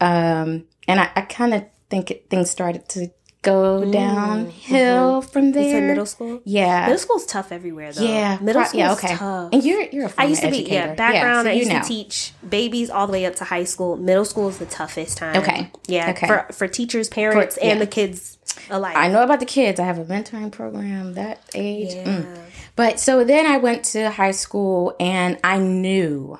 Um, 0.00 0.66
and 0.86 1.00
I, 1.00 1.10
I 1.16 1.22
kind 1.22 1.54
of 1.54 1.64
think 1.88 2.12
things 2.28 2.50
started 2.50 2.86
to 2.90 3.10
go 3.42 3.90
downhill 3.90 5.22
from 5.22 5.46
you 5.46 5.52
there. 5.52 5.72
said 5.72 5.82
middle 5.84 6.06
school? 6.06 6.40
Yeah. 6.44 6.86
Middle 6.86 6.98
school's 6.98 7.26
tough 7.26 7.52
everywhere, 7.52 7.92
though. 7.92 8.02
yeah. 8.02 8.38
Middle 8.40 8.64
school's 8.64 8.74
yeah, 8.74 8.92
okay. 8.92 9.14
tough. 9.14 9.50
And 9.52 9.64
you're, 9.64 9.82
you're 9.90 10.06
a 10.06 10.12
I 10.18 10.24
used 10.24 10.42
to 10.42 10.50
be, 10.50 10.58
yeah, 10.58 10.80
educator. 10.80 10.94
background. 10.96 11.46
so 11.46 11.50
I 11.50 11.54
used 11.54 11.70
know. 11.70 11.80
to 11.80 11.86
teach 11.86 12.32
babies 12.48 12.90
all 12.90 13.06
the 13.06 13.12
way 13.12 13.26
up 13.26 13.36
to 13.36 13.44
high 13.44 13.64
school. 13.64 13.96
Middle 13.96 14.24
school 14.24 14.48
is 14.48 14.58
the 14.58 14.66
toughest 14.66 15.18
time. 15.18 15.36
Okay. 15.36 15.70
Yeah. 15.86 16.10
Okay. 16.10 16.26
For, 16.26 16.46
for 16.52 16.68
teachers, 16.68 17.08
parents, 17.08 17.54
For- 17.54 17.60
and 17.62 17.78
yeah. 17.78 17.84
the 17.84 17.90
kids 17.90 18.38
alike. 18.70 18.96
I 18.96 19.08
know 19.08 19.22
about 19.22 19.40
the 19.40 19.46
kids. 19.46 19.78
I 19.78 19.84
have 19.84 19.98
a 19.98 20.04
mentoring 20.04 20.50
program 20.52 21.14
that 21.14 21.42
age. 21.54 21.94
Yeah. 21.94 22.04
Mm. 22.22 22.38
But 22.76 23.00
so 23.00 23.24
then 23.24 23.46
I 23.46 23.56
went 23.58 23.84
to 23.86 24.10
high 24.10 24.30
school 24.30 24.94
and 25.00 25.38
I 25.42 25.58
knew 25.58 26.38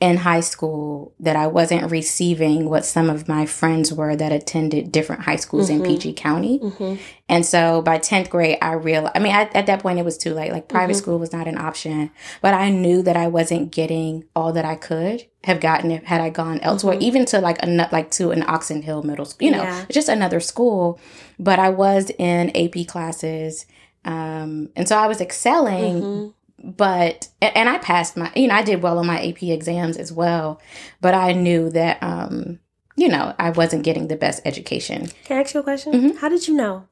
in 0.00 0.16
high 0.18 0.38
school 0.38 1.12
that 1.18 1.34
I 1.34 1.48
wasn't 1.48 1.90
receiving 1.90 2.68
what 2.70 2.84
some 2.84 3.10
of 3.10 3.26
my 3.26 3.46
friends 3.46 3.92
were 3.92 4.14
that 4.14 4.30
attended 4.30 4.92
different 4.92 5.22
high 5.22 5.34
schools 5.34 5.68
in 5.68 5.82
PG 5.82 6.12
County. 6.12 6.60
Mhm. 6.60 6.98
And 7.28 7.44
so 7.44 7.82
by 7.82 7.98
10th 7.98 8.30
grade, 8.30 8.58
I 8.62 8.74
realized, 8.74 9.16
I 9.16 9.18
mean, 9.18 9.32
at, 9.34 9.54
at 9.56 9.66
that 9.66 9.80
point, 9.80 9.98
it 9.98 10.04
was 10.04 10.16
too 10.16 10.34
late. 10.34 10.52
Like 10.52 10.68
private 10.68 10.92
Mm-hmm. 10.92 10.98
school 11.02 11.18
was 11.18 11.32
not 11.32 11.48
an 11.48 11.58
option, 11.58 12.12
but 12.40 12.54
I 12.54 12.70
knew 12.70 13.02
that 13.02 13.16
I 13.16 13.26
wasn't 13.26 13.72
getting 13.72 14.22
all 14.36 14.52
that 14.52 14.64
I 14.64 14.76
could 14.76 15.26
have 15.42 15.58
gotten 15.58 15.90
if 15.90 16.04
had 16.04 16.20
I 16.20 16.30
gone 16.30 16.60
elsewhere, 16.60 16.96
even 17.00 17.24
to 17.26 17.40
like 17.40 17.60
a, 17.64 17.88
like 17.90 18.12
to 18.12 18.30
an 18.30 18.44
Oxon 18.46 18.82
Hill 18.82 19.02
middle 19.02 19.24
school, 19.24 19.46
you 19.46 19.50
know, 19.52 19.62
Mm-hmm. 19.64 19.78
Yeah. 19.80 19.84
just 19.90 20.08
another 20.08 20.38
school. 20.38 21.00
But 21.40 21.58
I 21.58 21.70
was 21.70 22.10
in 22.18 22.56
AP 22.56 22.86
classes. 22.86 23.66
Um, 24.04 24.70
and 24.76 24.88
so 24.88 24.96
I 24.96 25.08
was 25.08 25.20
excelling, 25.20 26.02
Mhm. 26.02 26.34
But 26.62 27.28
and 27.40 27.68
I 27.68 27.78
passed 27.78 28.16
my 28.16 28.32
you 28.34 28.48
know 28.48 28.54
I 28.54 28.62
did 28.62 28.82
well 28.82 28.98
on 28.98 29.06
my 29.06 29.20
AP 29.24 29.42
exams 29.44 29.96
as 29.96 30.12
well 30.12 30.60
but 31.00 31.14
I 31.14 31.32
knew 31.32 31.70
that 31.70 32.02
um 32.02 32.58
you 32.96 33.08
know 33.08 33.34
I 33.38 33.50
wasn't 33.50 33.84
getting 33.84 34.08
the 34.08 34.16
best 34.16 34.42
education 34.44 35.08
Can 35.24 35.36
I 35.38 35.40
ask 35.42 35.54
you 35.54 35.60
a 35.60 35.62
question? 35.62 35.92
Mhm. 35.92 36.16
How 36.18 36.28
did 36.28 36.48
you 36.48 36.54
know? 36.54 36.86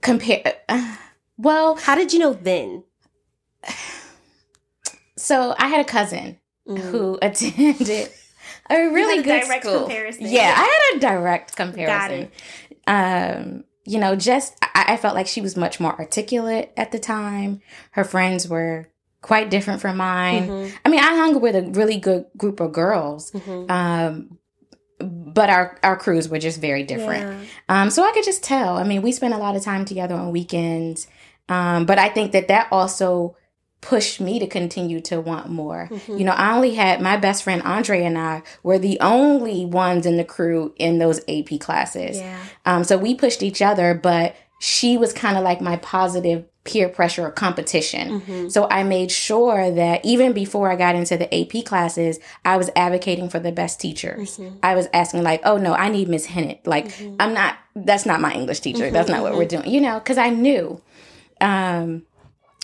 compare 0.00 0.42
well 1.36 1.74
How 1.76 1.94
did 1.94 2.12
you 2.12 2.18
know 2.20 2.32
then? 2.34 2.84
so 5.16 5.54
I 5.58 5.68
had 5.68 5.80
a 5.80 5.84
cousin 5.84 6.38
Mm. 6.68 6.78
who 6.78 7.18
attended 7.22 8.10
a 8.68 8.76
really 8.90 9.22
good 9.22 9.42
direct 9.42 9.64
school 9.64 9.80
comparison. 9.80 10.26
yeah 10.28 10.54
I 10.56 10.90
had 10.92 10.96
a 10.96 11.00
direct 11.00 11.56
Got 11.56 11.66
comparison 11.72 12.30
it. 12.30 12.30
um 12.86 13.64
you 13.86 13.98
know 13.98 14.14
just 14.16 14.54
I, 14.62 14.84
I 14.88 14.96
felt 14.96 15.14
like 15.14 15.26
she 15.26 15.40
was 15.40 15.56
much 15.56 15.80
more 15.80 15.98
articulate 15.98 16.72
at 16.76 16.92
the 16.92 16.98
time 16.98 17.60
her 17.92 18.04
friends 18.04 18.46
were 18.48 18.88
quite 19.22 19.50
different 19.50 19.80
from 19.80 19.96
mine 19.96 20.48
Mhm. 20.48 20.72
I 20.84 20.88
mean 20.88 21.00
I 21.00 21.16
hung 21.16 21.40
with 21.40 21.54
a 21.56 21.62
really 21.62 21.96
good 21.98 22.26
group 22.36 22.60
of 22.60 22.72
girls 22.72 23.30
Mhm. 23.32 23.70
um 23.70 24.38
but 25.00 25.48
our 25.48 25.78
our 25.82 25.96
crews 25.96 26.28
were 26.28 26.38
just 26.38 26.60
very 26.60 26.82
different 26.82 27.22
Yeah. 27.26 27.40
um 27.82 27.90
so 27.90 28.04
i 28.04 28.12
could 28.12 28.24
just 28.24 28.42
tell 28.44 28.76
i 28.76 28.84
mean 28.84 29.00
we 29.02 29.12
spent 29.12 29.32
a 29.32 29.38
lot 29.38 29.56
of 29.56 29.62
time 29.62 29.84
together 29.86 30.14
on 30.14 30.30
weekends 30.30 31.06
um 31.48 31.86
but 31.86 31.98
i 31.98 32.08
think 32.10 32.32
that 32.32 32.48
that 32.48 32.68
also 32.70 33.34
pushed 33.80 34.20
me 34.20 34.38
to 34.38 34.46
continue 34.46 35.00
to 35.00 35.20
want 35.20 35.48
more 35.48 35.88
Mhm. 35.90 36.18
you 36.18 36.24
know 36.24 36.32
i 36.32 36.54
only 36.54 36.74
had 36.74 37.00
my 37.00 37.16
best 37.16 37.42
friend 37.42 37.62
andre 37.62 38.02
and 38.04 38.18
i 38.18 38.42
were 38.62 38.78
the 38.78 38.98
only 39.00 39.64
ones 39.64 40.04
in 40.04 40.16
the 40.18 40.24
crew 40.24 40.74
in 40.78 40.98
those 40.98 41.18
ap 41.28 41.58
classes 41.60 42.18
Yeah. 42.18 42.36
um 42.66 42.84
so 42.84 42.98
we 42.98 43.14
pushed 43.14 43.42
each 43.42 43.62
other 43.62 43.94
but 43.94 44.34
she 44.58 44.98
was 44.98 45.14
kind 45.14 45.38
of 45.38 45.42
like 45.44 45.62
my 45.62 45.76
positive 45.76 46.44
peer 46.64 46.90
pressure 46.90 47.24
or 47.26 47.30
competition 47.30 48.20
Mhm. 48.20 48.52
so 48.52 48.68
I 48.70 48.82
made 48.82 49.10
sure 49.10 49.70
that 49.70 50.04
even 50.04 50.34
before 50.34 50.70
I 50.70 50.76
got 50.76 50.94
into 50.94 51.16
the 51.16 51.26
AP 51.34 51.62
classes, 51.64 52.20
I 52.44 52.58
was 52.58 52.68
advocating 52.76 53.30
for 53.30 53.38
the 53.40 53.50
best 53.50 53.80
teachers. 53.80 54.36
Mhm. 54.36 54.58
I 54.62 54.74
was 54.74 54.86
asking 54.92 55.22
like, 55.22 55.40
"Oh 55.46 55.56
no, 55.56 55.72
I 55.72 55.88
need 55.88 56.08
Miss 56.10 56.26
Hennett. 56.26 56.66
Like, 56.66 56.88
Mhm. 56.88 57.16
I'm 57.18 57.32
not. 57.32 57.54
That's 57.74 58.04
not 58.04 58.20
my 58.20 58.34
English 58.34 58.60
teacher. 58.60 58.90
That's 58.90 59.08
not 59.08 59.22
what 59.22 59.34
we're 59.38 59.46
doing. 59.46 59.66
You 59.70 59.80
know, 59.80 59.94
because 59.98 60.18
I 60.18 60.28
knew. 60.28 60.82
Um, 61.40 62.02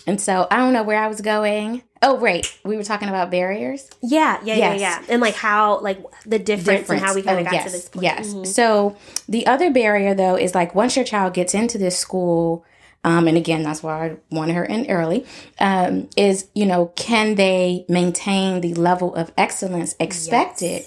and 0.07 0.19
so 0.19 0.47
I 0.49 0.57
don't 0.57 0.73
know 0.73 0.83
where 0.83 0.99
I 0.99 1.07
was 1.07 1.21
going. 1.21 1.83
Oh, 2.01 2.17
right, 2.19 2.45
we 2.63 2.77
were 2.77 2.83
talking 2.83 3.09
about 3.09 3.29
barriers. 3.31 3.89
Yeah, 4.01 4.39
yeah, 4.43 4.55
yeah, 4.55 4.73
Yes. 4.73 4.79
yeah. 4.81 5.03
And 5.09 5.21
like 5.21 5.33
how, 5.35 5.79
like 5.81 5.99
the 6.25 6.39
difference, 6.39 6.89
and 6.89 6.99
how 6.99 7.13
we 7.15 7.21
kind 7.23 7.39
of 7.39 7.47
Oh, 7.47 7.49
got 7.51 7.53
yes, 7.53 7.65
to 7.65 7.71
this 7.71 7.89
point. 7.89 8.03
Yes. 8.03 8.27
Mhm. 8.33 8.47
So 8.47 8.95
the 9.27 9.45
other 9.47 9.69
barrier 9.71 10.13
though 10.13 10.35
is 10.35 10.55
like 10.55 10.73
once 10.75 10.95
your 10.95 11.05
child 11.05 11.33
gets 11.33 11.53
into 11.53 11.77
this 11.77 11.97
school, 11.97 12.63
um, 13.03 13.27
and 13.27 13.35
again 13.37 13.63
that's 13.63 13.81
why 13.83 14.05
I 14.09 14.17
wanted 14.31 14.55
her 14.55 14.65
in 14.65 14.89
early, 14.89 15.25
um, 15.59 16.07
is 16.15 16.47
you 16.53 16.65
know 16.65 16.87
can 16.95 17.35
they 17.35 17.85
maintain 17.89 18.61
the 18.61 18.73
level 18.75 19.13
of 19.15 19.31
excellence 19.37 19.95
expected? 19.99 20.85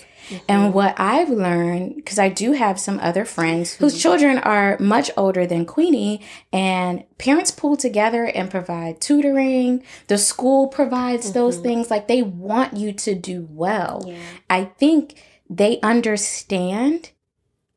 And 0.48 0.74
what 0.74 0.94
I've 0.98 1.30
learned, 1.30 1.96
because 1.96 2.18
I 2.18 2.28
do 2.28 2.52
have 2.52 2.78
some 2.78 2.98
other 3.00 3.24
friends 3.24 3.74
whose 3.74 3.94
mm-hmm. 3.94 4.00
children 4.00 4.38
are 4.38 4.76
much 4.78 5.10
older 5.16 5.46
than 5.46 5.66
Queenie, 5.66 6.20
and 6.52 7.04
parents 7.18 7.50
pull 7.50 7.76
together 7.76 8.24
and 8.24 8.50
provide 8.50 9.00
tutoring. 9.00 9.82
The 10.06 10.18
school 10.18 10.68
provides 10.68 11.32
those 11.32 11.54
mm-hmm. 11.54 11.64
things. 11.64 11.90
Like 11.90 12.08
they 12.08 12.22
want 12.22 12.76
you 12.76 12.92
to 12.92 13.14
do 13.14 13.46
well. 13.50 14.04
Yeah. 14.06 14.18
I 14.48 14.64
think 14.64 15.22
they 15.48 15.80
understand, 15.80 17.10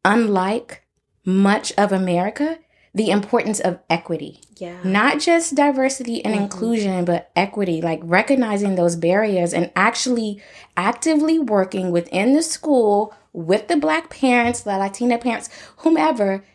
unlike 0.05 0.85
much 1.25 1.71
of 1.77 1.91
America, 1.91 2.59
the 2.95 3.09
importance 3.09 3.59
of 3.59 3.79
equity. 3.89 4.39
Yeah. 4.57 4.77
Not 4.83 5.19
just 5.19 5.55
diversity 5.55 6.23
and 6.23 6.35
inclusion, 6.35 7.05
but 7.05 7.31
equity, 7.35 7.81
like 7.81 7.99
recognizing 8.03 8.75
those 8.75 8.95
barriers 8.95 9.51
and 9.53 9.71
actually 9.75 10.41
actively 10.77 11.39
working 11.39 11.91
within 11.91 12.33
the 12.33 12.43
school 12.43 13.13
with 13.33 13.67
the 13.67 13.77
Black 13.77 14.11
parents, 14.11 14.61
the 14.61 14.77
Latina 14.77 15.17
parents, 15.17 15.49
whomever, 15.77 16.45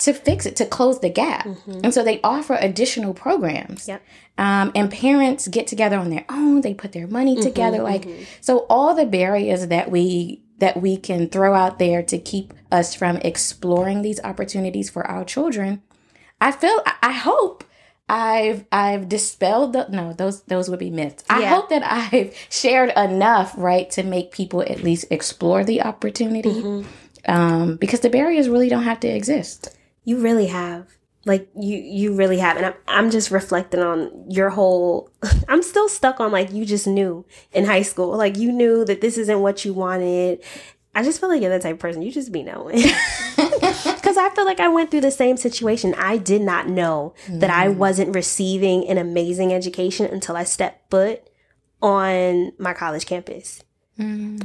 to 0.00 0.12
fix 0.12 0.44
it, 0.44 0.54
to 0.56 0.66
close 0.66 1.00
the 1.00 1.08
gap. 1.08 1.46
Mhm. 1.46 1.80
And 1.82 1.94
so 1.94 2.04
they 2.04 2.20
offer 2.22 2.56
additional 2.60 3.14
programs. 3.14 3.88
Yep. 3.88 4.02
Um, 4.36 4.70
and 4.74 4.90
parents 4.92 5.48
get 5.48 5.66
together 5.66 5.96
on 5.96 6.10
their 6.10 6.26
own, 6.28 6.60
they 6.60 6.74
put 6.74 6.92
their 6.92 7.08
money 7.08 7.34
Mm-hmm, 7.34 7.42
together. 7.42 7.82
Like, 7.82 8.06
so 8.40 8.66
all 8.68 8.94
the 8.94 9.06
barriers 9.06 9.66
that 9.68 9.90
we 9.90 10.42
that 10.58 10.80
we 10.80 10.96
can 10.96 11.28
throw 11.28 11.54
out 11.54 11.78
there 11.78 12.02
to 12.02 12.18
keep 12.18 12.52
us 12.70 12.94
from 12.94 13.16
exploring 13.18 14.02
these 14.02 14.20
opportunities 14.24 14.90
for 14.90 15.06
our 15.06 15.24
children, 15.24 15.82
I 16.40 16.52
feel 16.52 16.80
I- 16.86 16.94
I 17.02 17.12
hope 17.12 17.64
I've 18.08 18.64
I've 18.72 19.08
dispelled 19.08 19.72
the 19.74 19.86
no 19.90 20.12
those 20.12 20.42
those 20.42 20.70
would 20.70 20.78
be 20.78 20.90
myths. 20.90 21.24
I 21.28 21.42
Yeah. 21.42 21.50
hope 21.54 21.68
that 21.68 21.82
I've 22.12 22.34
shared 22.50 22.92
enough 22.96 23.54
right 23.56 23.90
to 23.90 24.02
make 24.02 24.32
people 24.32 24.62
at 24.62 24.82
least 24.82 25.06
explore 25.10 25.62
the 25.64 25.82
opportunity 25.82 26.62
Mhm. 26.62 26.84
um, 27.28 27.76
because 27.76 28.00
the 28.00 28.10
barriers 28.10 28.48
really 28.48 28.68
don't 28.68 28.84
have 28.84 29.00
to 29.00 29.08
exist. 29.08 29.76
You 30.04 30.18
really 30.18 30.46
have. 30.46 30.86
Like 31.28 31.48
you, 31.54 31.76
you 31.76 32.14
really 32.14 32.38
have, 32.38 32.56
and 32.56 32.66
I'm, 32.66 32.74
I'm 32.88 33.10
just 33.10 33.30
reflecting 33.30 33.80
on 33.80 34.24
your 34.28 34.50
whole. 34.50 35.10
I'm 35.48 35.62
still 35.62 35.88
stuck 35.88 36.18
on 36.20 36.32
like 36.32 36.52
you 36.52 36.64
just 36.64 36.86
knew 36.86 37.24
in 37.52 37.66
high 37.66 37.82
school, 37.82 38.16
like 38.16 38.36
you 38.36 38.50
knew 38.50 38.84
that 38.86 39.00
this 39.00 39.18
isn't 39.18 39.40
what 39.40 39.64
you 39.64 39.74
wanted. 39.74 40.42
I 40.94 41.04
just 41.04 41.20
feel 41.20 41.28
like 41.28 41.40
you're 41.40 41.50
the 41.50 41.60
type 41.60 41.74
of 41.74 41.78
person 41.78 42.02
you 42.02 42.10
just 42.10 42.32
be 42.32 42.42
knowing. 42.42 42.82
Because 44.08 44.16
I 44.16 44.30
feel 44.30 44.46
like 44.46 44.58
I 44.58 44.68
went 44.68 44.90
through 44.90 45.02
the 45.02 45.10
same 45.10 45.36
situation. 45.36 45.94
I 45.96 46.16
did 46.16 46.40
not 46.40 46.68
know 46.68 47.14
that 47.28 47.50
I 47.50 47.68
mm. 47.68 47.76
wasn't 47.76 48.14
receiving 48.14 48.88
an 48.88 48.96
amazing 48.96 49.52
education 49.52 50.06
until 50.06 50.36
I 50.36 50.44
stepped 50.44 50.90
foot 50.90 51.28
on 51.82 52.52
my 52.58 52.72
college 52.72 53.06
campus. 53.06 53.62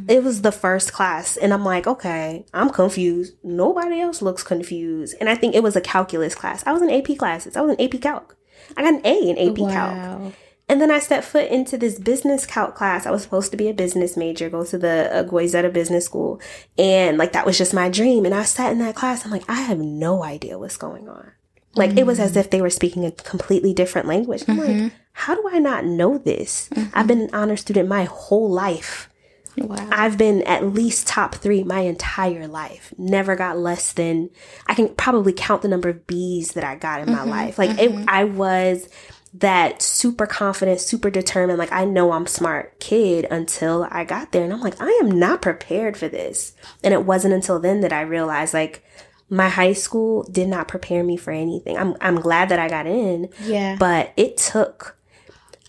It 0.10 0.24
was 0.24 0.42
the 0.42 0.52
first 0.52 0.94
class, 0.94 1.38
and 1.38 1.54
I'm 1.54 1.63
like, 1.63 1.86
okay, 1.86 2.46
I'm 2.54 2.70
confused. 2.70 3.36
Nobody 3.44 4.00
else 4.02 4.22
looks 4.22 4.44
confused. 4.44 5.16
And 5.20 5.30
I 5.30 5.36
think 5.36 5.54
it 5.56 5.63
was 5.63 5.76
a 5.76 5.82
calculus 5.82 6.36
class. 6.36 6.63
I 6.66 6.72
was 6.72 6.82
in 6.82 6.89
AP 6.89 7.18
classes. 7.18 7.56
I 7.56 7.62
was 7.62 7.76
in 7.78 7.82
AP 7.82 8.02
Calc. 8.02 8.36
I 8.76 8.82
got 8.82 8.96
an 8.96 9.06
A 9.06 9.30
in 9.30 9.38
AP 9.38 9.72
Calc. 9.72 10.34
And 10.70 10.82
then 10.82 10.92
I 10.92 11.00
stepped 11.00 11.28
foot 11.28 11.52
into 11.52 11.78
this 11.78 12.00
business 12.00 12.46
calc 12.46 12.74
class. 12.74 13.06
I 13.06 13.12
was 13.12 13.22
supposed 13.22 13.52
to 13.52 13.58
be 13.58 13.68
a 13.68 13.74
business 13.74 14.16
major, 14.16 14.50
go 14.50 14.63
to 14.63 14.78
the 14.78 15.13
uh, 15.13 15.24
Goizueta 15.24 15.72
Business 15.72 16.06
School. 16.06 16.39
And 16.78 17.18
like, 17.18 17.34
that 17.34 17.46
was 17.46 17.58
just 17.58 17.74
my 17.74 17.89
dream. 17.89 18.26
And 18.26 18.34
I 18.34 18.44
sat 18.44 18.72
in 18.72 18.80
that 18.80 18.96
class. 18.96 19.26
I'm 19.26 19.32
like, 19.32 19.48
I 19.50 19.62
have 19.62 19.78
no 19.78 20.24
idea 20.24 20.58
what's 20.58 20.78
going 20.78 21.10
on. 21.10 21.32
Like, 21.76 21.92
mm-hmm. 21.92 22.00
it 22.00 22.06
was 22.06 22.20
as 22.20 22.38
if 22.38 22.50
they 22.50 22.62
were 22.62 22.70
speaking 22.70 23.04
a 23.06 23.12
completely 23.12 23.74
different 23.74 24.08
language. 24.08 24.46
I'm 24.48 24.58
mm-hmm. 24.58 24.84
like, 24.84 24.94
how 25.12 25.36
do 25.36 25.50
I 25.52 25.60
not 25.60 25.86
know 25.86 26.18
this? 26.18 26.70
Mm-hmm. 26.70 26.98
I've 26.98 27.08
been 27.08 27.22
an 27.22 27.30
honor 27.34 27.58
student 27.58 27.89
my 27.89 28.06
whole 28.06 28.50
life. 28.50 29.10
Wow. 29.58 29.88
I've 29.92 30.18
been 30.18 30.42
at 30.44 30.66
least 30.66 31.08
top 31.08 31.36
three 31.36 31.63
my 31.63 31.82
entire 31.82 32.48
life. 32.48 32.94
Never 32.98 33.36
got 33.36 33.58
less 33.58 33.94
than, 33.94 34.30
I 34.68 34.74
can 34.74 34.89
probably 34.96 35.34
count 35.34 35.62
the 35.62 35.68
number 35.68 35.89
of 35.89 36.08
B's 36.08 36.54
that 36.54 36.63
I 36.63 36.76
got 36.76 37.02
in 37.02 37.12
my 37.12 37.20
mm-hmm. 37.20 37.30
life. 37.30 37.58
Like, 37.60 37.72
mm-hmm. 37.72 38.06
I 38.08 38.24
was 38.24 38.89
that 39.36 39.82
super 39.82 40.28
confident, 40.28 40.80
super 40.80 41.10
determined, 41.10 41.58
like 41.58 41.72
I 41.72 41.86
know 41.86 42.12
I'm 42.12 42.28
smart 42.28 42.80
kid 42.80 43.26
until 43.32 43.88
I 43.89 44.04
got 44.04 44.32
there. 44.32 44.44
And 44.44 44.54
I'm 44.54 44.62
like, 44.62 44.80
I 44.80 44.89
am 45.02 45.10
not 45.12 45.42
prepared 45.42 45.98
for 45.98 46.08
this. 46.08 46.54
And 46.84 46.94
it 46.94 47.06
wasn't 47.06 47.34
until 47.34 47.60
then 47.60 47.82
that 47.82 47.94
I 47.94 48.02
realized 48.02 48.54
like 48.54 48.84
my 49.30 49.50
high 49.50 49.74
school 49.74 50.24
did 50.32 50.48
not 50.48 50.68
prepare 50.68 51.04
me 51.04 51.18
for 51.18 51.32
anything. 51.32 51.78
I'm 51.78 51.96
I'm 52.00 52.18
glad 52.18 52.50
that 52.50 52.60
I 52.60 52.70
got 52.70 52.86
in. 52.86 53.30
Yeah. 53.42 53.76
But 53.80 54.13
it 54.16 54.38
took 54.38 54.96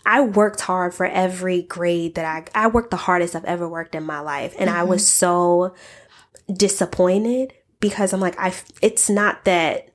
I 0.06 0.20
worked 0.20 0.60
hard 0.60 0.94
for 0.94 1.06
every 1.06 1.62
grade 1.62 2.14
that 2.16 2.50
I 2.54 2.64
I 2.64 2.66
worked 2.68 2.90
the 2.90 2.96
hardest 2.96 3.34
I've 3.34 3.44
ever 3.44 3.68
worked 3.68 3.94
in 3.94 4.04
my 4.04 4.20
life. 4.20 4.54
And 4.58 4.68
mm-hmm. 4.68 4.78
I 4.78 4.84
was 4.84 5.02
mm-hmm. 5.02 5.08
so 5.08 5.74
disappointed 6.52 7.54
because 7.80 8.12
I'm 8.12 8.20
like 8.20 8.38
I 8.38 8.54
it's 8.82 9.08
not 9.08 9.44
that 9.44 9.88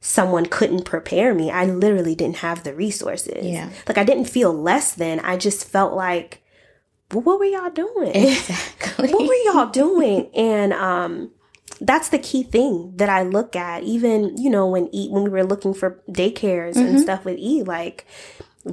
someone 0.00 0.46
couldn't 0.46 0.84
prepare 0.84 1.34
me. 1.34 1.50
I 1.50 1.64
literally 1.64 2.14
didn't 2.14 2.36
have 2.36 2.62
the 2.62 2.74
resources. 2.74 3.44
Yeah. 3.44 3.70
Like 3.86 3.98
I 3.98 4.04
didn't 4.04 4.26
feel 4.26 4.52
less 4.52 4.94
than. 4.94 5.20
I 5.20 5.36
just 5.36 5.66
felt 5.66 5.92
like, 5.92 6.42
well, 7.12 7.22
what 7.22 7.38
were 7.38 7.44
y'all 7.46 7.70
doing? 7.70 8.14
Exactly. 8.14 9.12
what 9.12 9.26
were 9.26 9.52
y'all 9.52 9.70
doing? 9.70 10.30
And 10.34 10.72
um 10.72 11.30
that's 11.80 12.08
the 12.08 12.18
key 12.18 12.42
thing 12.42 12.92
that 12.96 13.08
I 13.08 13.22
look 13.22 13.54
at. 13.54 13.82
Even, 13.82 14.36
you 14.36 14.50
know, 14.50 14.66
when 14.66 14.88
E 14.94 15.08
when 15.10 15.24
we 15.24 15.30
were 15.30 15.44
looking 15.44 15.74
for 15.74 16.02
daycares 16.08 16.74
mm-hmm. 16.74 16.86
and 16.86 17.00
stuff 17.00 17.24
with 17.24 17.38
E, 17.38 17.62
like 17.62 18.06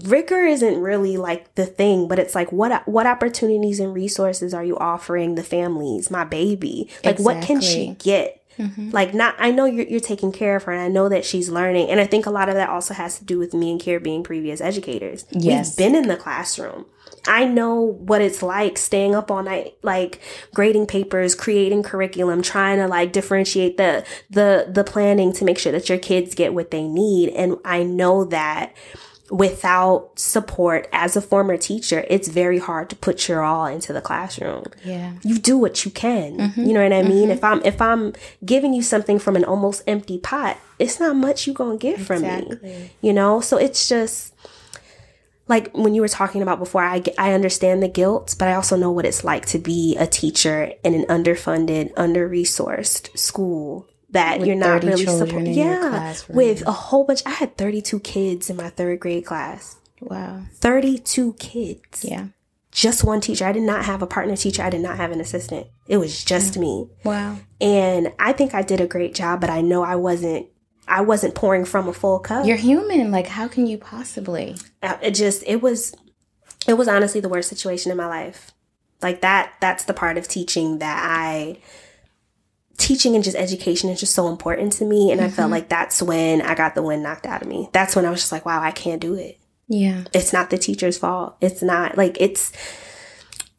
rigor 0.03 0.43
isn't 0.45 0.79
really 0.79 1.17
like 1.17 1.55
the 1.55 1.65
thing, 1.65 2.07
but 2.07 2.19
it's 2.19 2.35
like 2.35 2.51
what 2.51 2.87
what 2.87 3.07
opportunities 3.07 3.79
and 3.79 3.93
resources 3.93 4.53
are 4.53 4.63
you 4.63 4.77
offering 4.77 5.35
the 5.35 5.43
families, 5.43 6.11
my 6.11 6.23
baby? 6.23 6.89
Like 7.03 7.15
exactly. 7.15 7.25
what 7.25 7.43
can 7.43 7.61
she 7.61 7.95
get? 7.99 8.41
Mm-hmm. 8.57 8.91
Like 8.91 9.13
not, 9.13 9.35
I 9.37 9.51
know 9.51 9.65
you're, 9.65 9.85
you're 9.85 9.99
taking 9.99 10.31
care 10.31 10.55
of 10.55 10.63
her 10.63 10.71
and 10.71 10.81
I 10.81 10.87
know 10.87 11.09
that 11.09 11.25
she's 11.25 11.49
learning. 11.49 11.89
And 11.89 11.99
I 11.99 12.05
think 12.05 12.25
a 12.25 12.29
lot 12.29 12.49
of 12.49 12.55
that 12.55 12.69
also 12.69 12.93
has 12.93 13.19
to 13.19 13.25
do 13.25 13.37
with 13.37 13.53
me 13.53 13.71
and 13.71 13.81
Kiera 13.81 14.01
being 14.01 14.23
previous 14.23 14.61
educators. 14.61 15.25
Yes. 15.31 15.71
We've 15.71 15.77
been 15.77 15.95
in 15.95 16.07
the 16.07 16.17
classroom. 16.17 16.85
I 17.27 17.45
know 17.45 17.81
what 17.81 18.21
it's 18.21 18.43
like 18.43 18.77
staying 18.77 19.15
up 19.15 19.31
all 19.31 19.43
night, 19.43 19.77
like 19.81 20.21
grading 20.53 20.87
papers, 20.87 21.33
creating 21.33 21.83
curriculum, 21.83 22.41
trying 22.41 22.77
to 22.77 22.87
like 22.87 23.11
differentiate 23.11 23.77
the, 23.77 24.05
the, 24.29 24.69
the 24.71 24.83
planning 24.83 25.33
to 25.33 25.45
make 25.45 25.57
sure 25.57 25.71
that 25.71 25.89
your 25.89 25.97
kids 25.97 26.35
get 26.35 26.53
what 26.53 26.71
they 26.71 26.87
need. 26.87 27.29
And 27.29 27.57
I 27.65 27.83
know 27.83 28.25
that 28.25 28.75
without 29.31 30.11
support 30.19 30.87
as 30.91 31.15
a 31.15 31.21
former 31.21 31.57
teacher, 31.57 32.05
it's 32.09 32.27
very 32.27 32.59
hard 32.59 32.89
to 32.89 32.95
put 32.95 33.27
your 33.27 33.41
all 33.41 33.65
into 33.65 33.91
the 33.91 34.01
classroom. 34.01 34.65
Yeah. 34.83 35.13
You 35.23 35.39
do 35.39 35.57
what 35.57 35.83
you 35.83 35.91
can. 35.91 36.37
Mm-hmm. 36.37 36.63
You 36.63 36.73
know 36.73 36.83
what 36.83 36.93
I 36.93 37.01
mean? 37.01 37.29
Mm-hmm. 37.29 37.31
If 37.31 37.43
I'm 37.43 37.63
if 37.65 37.81
I'm 37.81 38.13
giving 38.43 38.73
you 38.73 38.83
something 38.83 39.17
from 39.17 39.35
an 39.35 39.43
almost 39.43 39.83
empty 39.87 40.19
pot, 40.19 40.57
it's 40.77 40.99
not 40.99 41.15
much 41.15 41.47
you're 41.47 41.55
going 41.55 41.79
to 41.79 41.81
get 41.81 41.99
exactly. 41.99 42.57
from 42.57 42.67
me. 42.67 42.91
You 43.01 43.13
know? 43.13 43.41
So 43.41 43.57
it's 43.57 43.89
just 43.89 44.33
like 45.47 45.71
when 45.73 45.95
you 45.95 46.01
were 46.01 46.07
talking 46.07 46.41
about 46.41 46.59
before, 46.59 46.83
I, 46.83 47.03
I 47.17 47.33
understand 47.33 47.81
the 47.81 47.87
guilt, 47.87 48.35
but 48.37 48.47
I 48.47 48.53
also 48.53 48.75
know 48.75 48.91
what 48.91 49.05
it's 49.05 49.23
like 49.23 49.45
to 49.47 49.59
be 49.59 49.95
a 49.97 50.07
teacher 50.07 50.73
in 50.83 50.93
an 50.93 51.05
underfunded, 51.05 51.91
under 51.97 52.27
resourced 52.27 53.15
school 53.17 53.87
that 54.15 54.39
with 54.39 54.47
you're 54.47 54.57
not 54.57 54.83
really 54.83 55.05
supporting. 55.05 55.53
Yeah, 55.53 56.15
with 56.27 56.65
a 56.65 56.71
whole 56.71 57.03
bunch. 57.03 57.21
I 57.25 57.31
had 57.31 57.57
32 57.57 57.99
kids 57.99 58.49
in 58.49 58.57
my 58.57 58.69
third 58.69 58.99
grade 58.99 59.25
class. 59.25 59.77
Wow, 60.01 60.41
32 60.55 61.33
kids. 61.33 62.03
Yeah, 62.03 62.27
just 62.71 63.03
one 63.03 63.21
teacher. 63.21 63.45
I 63.45 63.51
did 63.51 63.63
not 63.63 63.85
have 63.85 64.01
a 64.01 64.07
partner 64.07 64.35
teacher. 64.35 64.63
I 64.63 64.69
did 64.69 64.81
not 64.81 64.97
have 64.97 65.11
an 65.11 65.21
assistant. 65.21 65.67
It 65.87 65.97
was 65.97 66.23
just 66.23 66.55
yeah. 66.55 66.61
me. 66.61 66.89
Wow. 67.03 67.37
And 67.61 68.11
I 68.19 68.33
think 68.33 68.53
I 68.53 68.63
did 68.63 68.81
a 68.81 68.87
great 68.87 69.15
job, 69.15 69.41
but 69.41 69.49
I 69.49 69.61
know 69.61 69.83
I 69.83 69.95
wasn't. 69.95 70.47
I 70.87 71.01
wasn't 71.01 71.33
pouring 71.33 71.65
from 71.65 71.87
a 71.87 71.93
full 71.93 72.19
cup. 72.19 72.45
You're 72.45 72.57
human. 72.57 73.09
Like, 73.11 73.27
how 73.27 73.47
can 73.47 73.65
you 73.65 73.77
possibly? 73.77 74.57
Uh, 74.83 74.97
it 75.01 75.11
just. 75.11 75.43
It 75.47 75.61
was. 75.61 75.95
It 76.67 76.73
was 76.73 76.87
honestly 76.87 77.21
the 77.21 77.29
worst 77.29 77.49
situation 77.49 77.91
in 77.91 77.97
my 77.97 78.07
life. 78.07 78.51
Like 79.01 79.21
that. 79.21 79.53
That's 79.61 79.85
the 79.85 79.93
part 79.93 80.17
of 80.17 80.27
teaching 80.27 80.79
that 80.79 81.03
I 81.03 81.59
teaching 82.77 83.15
and 83.15 83.23
just 83.23 83.37
education 83.37 83.89
is 83.89 83.99
just 83.99 84.13
so 84.13 84.27
important 84.27 84.73
to 84.73 84.85
me. 84.85 85.11
And 85.11 85.19
mm-hmm. 85.19 85.27
I 85.27 85.31
felt 85.31 85.45
mm-hmm. 85.45 85.53
like 85.53 85.69
that's 85.69 86.01
when 86.01 86.41
I 86.41 86.55
got 86.55 86.75
the 86.75 86.83
wind 86.83 87.03
knocked 87.03 87.25
out 87.25 87.41
of 87.41 87.47
me. 87.47 87.69
That's 87.71 87.95
when 87.95 88.05
I 88.05 88.09
was 88.09 88.19
just 88.21 88.31
like, 88.31 88.45
wow, 88.45 88.61
I 88.61 88.71
can't 88.71 89.01
do 89.01 89.15
it. 89.15 89.39
Yeah. 89.67 90.03
It's 90.13 90.33
not 90.33 90.49
the 90.49 90.57
teacher's 90.57 90.97
fault. 90.97 91.37
It's 91.41 91.61
not 91.61 91.97
like 91.97 92.17
it's 92.19 92.51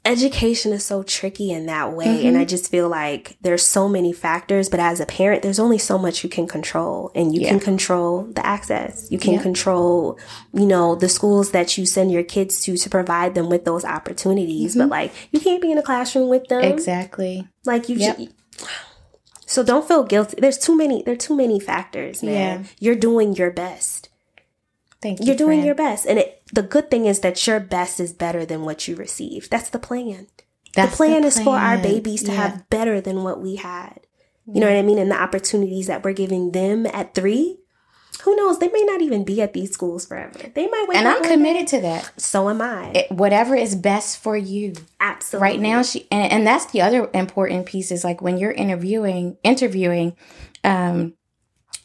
education 0.07 0.73
is 0.73 0.85
so 0.85 1.03
tricky 1.03 1.51
in 1.51 1.67
that 1.67 1.93
way. 1.93 2.07
Mm-hmm. 2.07 2.29
And 2.29 2.39
I 2.39 2.45
just 2.45 2.71
feel 2.71 2.89
like 2.89 3.37
there's 3.41 3.67
so 3.67 3.89
many 3.89 4.13
factors, 4.13 4.69
but 4.69 4.79
as 4.79 5.01
a 5.01 5.07
parent, 5.07 5.43
there's 5.43 5.59
only 5.59 5.79
so 5.79 5.99
much 5.99 6.23
you 6.23 6.31
can 6.31 6.47
control. 6.47 7.11
And 7.15 7.35
you 7.35 7.41
yeah. 7.41 7.49
can 7.49 7.61
control 7.61 8.23
the 8.23 8.47
access. 8.47 9.11
You 9.11 9.19
can 9.19 9.35
yeah. 9.35 9.43
control, 9.43 10.19
you 10.55 10.67
know, 10.67 10.95
the 10.95 11.09
schools 11.09 11.51
that 11.51 11.77
you 11.77 11.85
send 11.85 12.13
your 12.13 12.23
kids 12.23 12.63
to 12.63 12.77
to 12.77 12.91
provide 12.91 13.35
them 13.35 13.51
with 13.51 13.65
those 13.65 13.85
opportunities. 13.85 14.73
Mm-hmm. 14.73 14.83
But 14.83 14.89
like 14.91 15.13
you 15.33 15.41
can't 15.41 15.61
be 15.61 15.73
in 15.73 15.79
a 15.79 15.83
classroom 15.83 16.29
with 16.29 16.47
them. 16.47 16.63
Exactly. 16.63 17.47
Like 17.65 17.89
you 17.89 17.97
yep. 17.97 18.19
So 19.57 19.65
don't 19.65 19.89
feel 19.89 20.05
guilty. 20.05 20.37
There's 20.39 20.59
too 20.59 20.77
many. 20.77 21.03
There 21.03 21.15
are 21.15 21.17
too 21.17 21.35
many 21.35 21.59
factors, 21.59 22.23
man. 22.23 22.61
Yeah. 22.61 22.69
You're 22.79 22.95
doing 22.95 23.35
your 23.35 23.51
best. 23.51 24.11
Thank 25.01 25.19
you. 25.19 25.25
You're 25.25 25.35
doing 25.35 25.61
friend. 25.61 25.65
your 25.65 25.75
best, 25.75 26.05
and 26.05 26.19
it, 26.19 26.43
the 26.53 26.63
good 26.63 26.91
thing 26.91 27.07
is 27.07 27.21
that 27.21 27.47
your 27.47 27.59
best 27.59 27.99
is 27.99 28.13
better 28.13 28.45
than 28.45 28.67
what 28.67 28.87
you 28.87 28.97
received. 28.97 29.51
That's 29.51 29.71
the 29.71 29.79
plan. 29.79 30.27
That's 30.75 30.91
the 30.91 30.97
plan, 30.99 31.11
the 31.11 31.17
plan. 31.21 31.25
is 31.25 31.41
for 31.41 31.57
our 31.57 31.79
babies 31.79 32.23
to 32.25 32.33
yeah. 32.33 32.49
have 32.49 32.69
better 32.69 33.01
than 33.01 33.25
what 33.25 33.41
we 33.41 33.57
had. 33.57 34.01
You 34.45 34.57
yeah. 34.57 34.61
know 34.61 34.67
what 34.67 34.79
I 34.79 34.83
mean? 34.83 34.99
And 34.99 35.11
the 35.11 35.23
opportunities 35.23 35.87
that 35.87 36.05
we're 36.05 36.13
giving 36.13 36.53
them 36.53 36.85
at 36.85 37.15
three, 37.15 37.57
who 38.27 38.35
knows? 38.35 38.59
They 38.59 38.67
may 38.67 38.83
not 38.83 39.03
even 39.03 39.23
be 39.23 39.41
at 39.41 39.53
these 39.53 39.71
schools 39.71 40.05
forever. 40.05 40.37
They 40.53 40.67
might 40.67 40.87
wait. 40.89 40.99
And 40.99 41.07
I'm 41.07 41.23
committed 41.23 41.69
to 41.69 41.81
that. 41.83 42.21
So 42.21 42.51
am 42.51 42.61
I. 42.61 42.91
It, 42.91 43.13
whatever 43.13 43.55
is 43.55 43.77
best 43.77 44.19
for 44.21 44.37
you. 44.37 44.75
Absolutely. 44.99 45.43
Right 45.49 45.61
now, 45.61 45.83
she 45.83 46.09
and, 46.11 46.33
and 46.33 46.47
that's 46.47 46.67
the 46.67 46.81
other 46.81 47.09
important 47.15 47.67
piece 47.67 47.93
is 47.93 48.03
like 48.03 48.21
when 48.21 48.37
you're 48.37 48.51
interviewing, 48.51 49.37
interviewing, 49.45 50.17
um, 50.65 51.15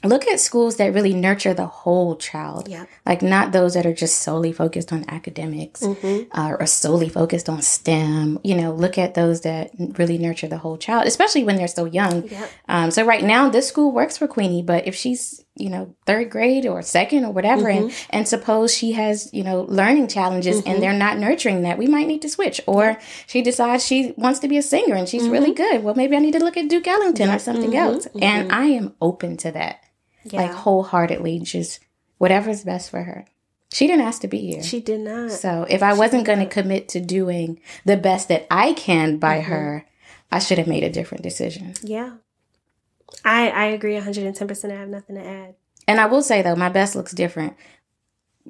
look 0.03 0.27
at 0.27 0.39
schools 0.39 0.77
that 0.77 0.93
really 0.93 1.13
nurture 1.13 1.53
the 1.53 1.67
whole 1.67 2.15
child 2.15 2.67
yeah. 2.67 2.85
like 3.05 3.21
not 3.21 3.51
those 3.51 3.75
that 3.75 3.85
are 3.85 3.93
just 3.93 4.19
solely 4.19 4.51
focused 4.51 4.91
on 4.91 5.05
academics 5.07 5.81
mm-hmm. 5.81 6.27
uh, 6.37 6.55
or 6.59 6.65
solely 6.65 7.09
focused 7.09 7.47
on 7.47 7.61
stem 7.61 8.39
you 8.43 8.55
know 8.55 8.71
look 8.71 8.97
at 8.97 9.13
those 9.13 9.41
that 9.41 9.71
really 9.99 10.17
nurture 10.17 10.47
the 10.47 10.57
whole 10.57 10.77
child 10.77 11.05
especially 11.05 11.43
when 11.43 11.55
they're 11.55 11.67
so 11.67 11.85
young 11.85 12.27
yeah. 12.27 12.47
um, 12.67 12.89
so 12.89 13.05
right 13.05 13.23
now 13.23 13.49
this 13.49 13.67
school 13.67 13.91
works 13.91 14.17
for 14.17 14.27
queenie 14.27 14.63
but 14.63 14.87
if 14.87 14.95
she's 14.95 15.45
you 15.61 15.69
know 15.69 15.95
third 16.05 16.29
grade 16.29 16.65
or 16.65 16.81
second 16.81 17.23
or 17.23 17.31
whatever 17.31 17.63
mm-hmm. 17.63 17.85
and 17.85 17.93
and 18.09 18.27
suppose 18.27 18.73
she 18.73 18.93
has 18.93 19.29
you 19.33 19.43
know 19.43 19.61
learning 19.69 20.07
challenges 20.07 20.57
mm-hmm. 20.57 20.69
and 20.69 20.83
they're 20.83 20.93
not 20.93 21.17
nurturing 21.17 21.61
that 21.61 21.77
we 21.77 21.87
might 21.87 22.07
need 22.07 22.21
to 22.21 22.29
switch 22.29 22.59
or 22.65 22.97
she 23.27 23.41
decides 23.41 23.85
she 23.85 24.13
wants 24.17 24.39
to 24.39 24.47
be 24.47 24.57
a 24.57 24.61
singer 24.61 24.95
and 24.95 25.07
she's 25.07 25.29
really 25.29 25.53
mm-hmm. 25.53 25.75
good 25.75 25.83
well 25.83 25.95
maybe 25.95 26.15
i 26.15 26.19
need 26.19 26.33
to 26.33 26.39
look 26.39 26.57
at 26.57 26.67
duke 26.67 26.87
ellington 26.87 27.29
or 27.29 27.39
something 27.39 27.71
mm-hmm. 27.71 27.93
else 27.93 28.07
and 28.21 28.49
mm-hmm. 28.49 28.59
i 28.59 28.65
am 28.65 28.93
open 29.01 29.37
to 29.37 29.51
that 29.51 29.83
yeah. 30.25 30.41
like 30.41 30.51
wholeheartedly, 30.51 31.39
just 31.39 31.79
whatever's 32.17 32.63
best 32.63 32.89
for 32.89 33.03
her. 33.03 33.25
She 33.73 33.87
didn't 33.87 34.05
ask 34.05 34.21
to 34.21 34.27
be 34.27 34.39
here. 34.39 34.63
She 34.63 34.81
did 34.81 34.99
not. 34.99 35.31
So 35.31 35.65
if 35.69 35.81
I 35.81 35.93
she 35.93 35.99
wasn't 35.99 36.25
going 36.25 36.39
to 36.39 36.45
commit 36.45 36.89
to 36.89 36.99
doing 36.99 37.61
the 37.85 37.97
best 37.97 38.27
that 38.27 38.45
I 38.51 38.73
can 38.73 39.17
by 39.17 39.39
mm-hmm. 39.39 39.51
her, 39.51 39.85
I 40.31 40.39
should 40.39 40.57
have 40.57 40.67
made 40.67 40.83
a 40.83 40.89
different 40.89 41.23
decision. 41.23 41.73
Yeah. 41.81 42.15
I 43.23 43.49
I 43.49 43.65
agree 43.65 43.95
110%. 43.95 44.71
I 44.71 44.75
have 44.75 44.89
nothing 44.89 45.15
to 45.15 45.25
add. 45.25 45.55
And 45.87 45.99
I 45.99 46.05
will 46.05 46.23
say 46.23 46.41
though, 46.41 46.55
my 46.55 46.69
best 46.69 46.95
looks 46.95 47.11
different 47.11 47.55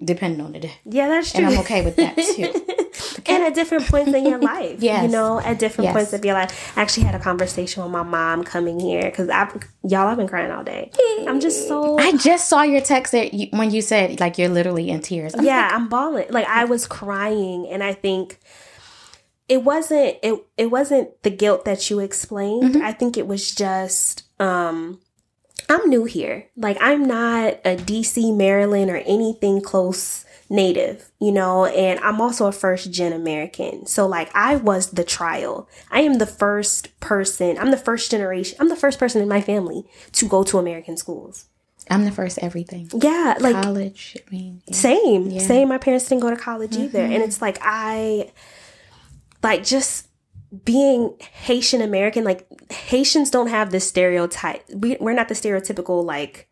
depending 0.04 0.41
on 0.41 0.54
the 0.54 0.60
day. 0.60 0.74
Yeah, 0.86 1.08
that's 1.08 1.32
true. 1.32 1.43
And 1.43 1.54
I'm 1.54 1.60
okay 1.62 1.84
with 1.84 1.95
that 1.97 2.15
too. 2.15 3.26
and 3.32 3.43
at 3.43 3.54
different 3.54 3.88
points 3.88 4.13
in 4.13 4.26
your 4.26 4.38
life. 4.41 4.82
yes. 4.82 5.04
You 5.04 5.10
know, 5.10 5.39
at 5.39 5.60
different 5.60 5.86
yes. 5.86 5.93
points 5.93 6.13
of 6.13 6.24
your 6.26 6.34
life. 6.34 6.78
I 6.78 6.82
actually 6.82 7.04
had 7.04 7.15
a 7.15 7.19
conversation 7.19 7.84
with 7.84 7.91
my 7.91 8.04
mom 8.04 8.43
coming 8.43 8.80
here 8.80 9.04
because 9.04 9.30
I've, 9.30 9.54
y'all, 9.84 10.08
I've 10.08 10.17
been 10.17 10.28
crying 10.28 10.52
all 10.52 10.63
day. 10.63 10.91
I'm 11.28 11.39
just 11.39 11.67
so. 11.67 11.97
I 11.97 12.15
just 12.17 12.47
saw 12.47 12.63
your 12.63 12.82
text 12.82 13.12
that 13.12 13.34
you, 13.34 13.47
when 13.52 13.71
you 13.71 13.82
said 13.82 14.19
like 14.19 14.38
you're 14.38 14.50
literally 14.50 14.89
in 14.89 15.02
tears. 15.02 15.34
I'm 15.36 15.43
yeah, 15.43 15.63
like, 15.63 15.74
I'm 15.74 15.89
bawling. 15.89 16.28
Like 16.30 16.47
I 16.47 16.65
was 16.65 16.88
crying, 16.88 17.67
and 17.67 17.84
I 17.84 17.93
think 17.93 18.39
it 19.52 19.64
wasn't 19.66 20.16
it. 20.24 20.46
It 20.58 20.72
wasn't 20.72 21.22
the 21.24 21.30
guilt 21.30 21.66
that 21.66 21.90
you 21.90 22.00
explained. 22.00 22.76
Mm-hmm. 22.76 22.84
I 22.84 22.94
think 22.94 23.18
it 23.18 23.28
was 23.28 23.54
just. 23.54 24.24
um 24.40 25.00
I'm 25.70 25.90
new 25.90 26.06
here. 26.06 26.48
Like 26.56 26.78
I'm 26.82 27.06
not 27.06 27.60
a 27.66 27.76
DC, 27.76 28.36
Maryland, 28.36 28.90
or 28.90 28.98
anything 28.98 29.62
close 29.62 30.26
native, 30.50 31.12
you 31.20 31.32
know, 31.32 31.66
and 31.66 32.00
I'm 32.02 32.20
also 32.20 32.48
a 32.48 32.52
first 32.52 32.92
gen 32.92 33.14
American. 33.14 33.86
So 33.86 34.06
like 34.06 34.30
I 34.36 34.56
was 34.56 34.92
the 34.92 35.04
trial. 35.04 35.70
I 35.90 36.02
am 36.02 36.16
the 36.16 36.26
first 36.26 37.00
person, 37.00 37.58
I'm 37.58 37.72
the 37.72 37.78
first 37.78 38.12
generation, 38.12 38.58
I'm 38.60 38.68
the 38.68 38.76
first 38.76 39.00
person 39.00 39.22
in 39.22 39.30
my 39.30 39.40
family 39.40 39.86
to 40.14 40.28
go 40.28 40.44
to 40.44 40.58
American 40.58 40.98
schools. 40.98 41.46
I'm 41.90 42.06
the 42.06 42.12
first 42.12 42.38
everything. 42.42 42.90
Yeah, 42.94 43.36
like 43.40 43.62
College. 43.64 44.18
I 44.26 44.30
mean, 44.30 44.62
yeah. 44.68 44.76
same, 44.76 45.40
same. 45.40 45.70
My 45.70 45.78
parents 45.78 46.08
didn't 46.08 46.22
go 46.22 46.30
to 46.30 46.36
college 46.36 46.78
either, 46.78 47.02
and 47.02 47.24
it's 47.24 47.42
like 47.42 47.58
I, 47.62 48.32
like 49.44 49.64
just 49.64 50.08
being 50.64 51.16
Haitian 51.20 51.82
American. 51.82 52.24
Like 52.24 52.48
Haitians 52.72 53.30
don't 53.30 53.48
have 53.48 53.72
this 53.72 53.88
stereotype. 53.88 54.64
We 54.74 54.98
we're 55.00 55.14
not 55.14 55.28
the 55.28 55.36
stereotypical 55.36 56.04
like, 56.04 56.48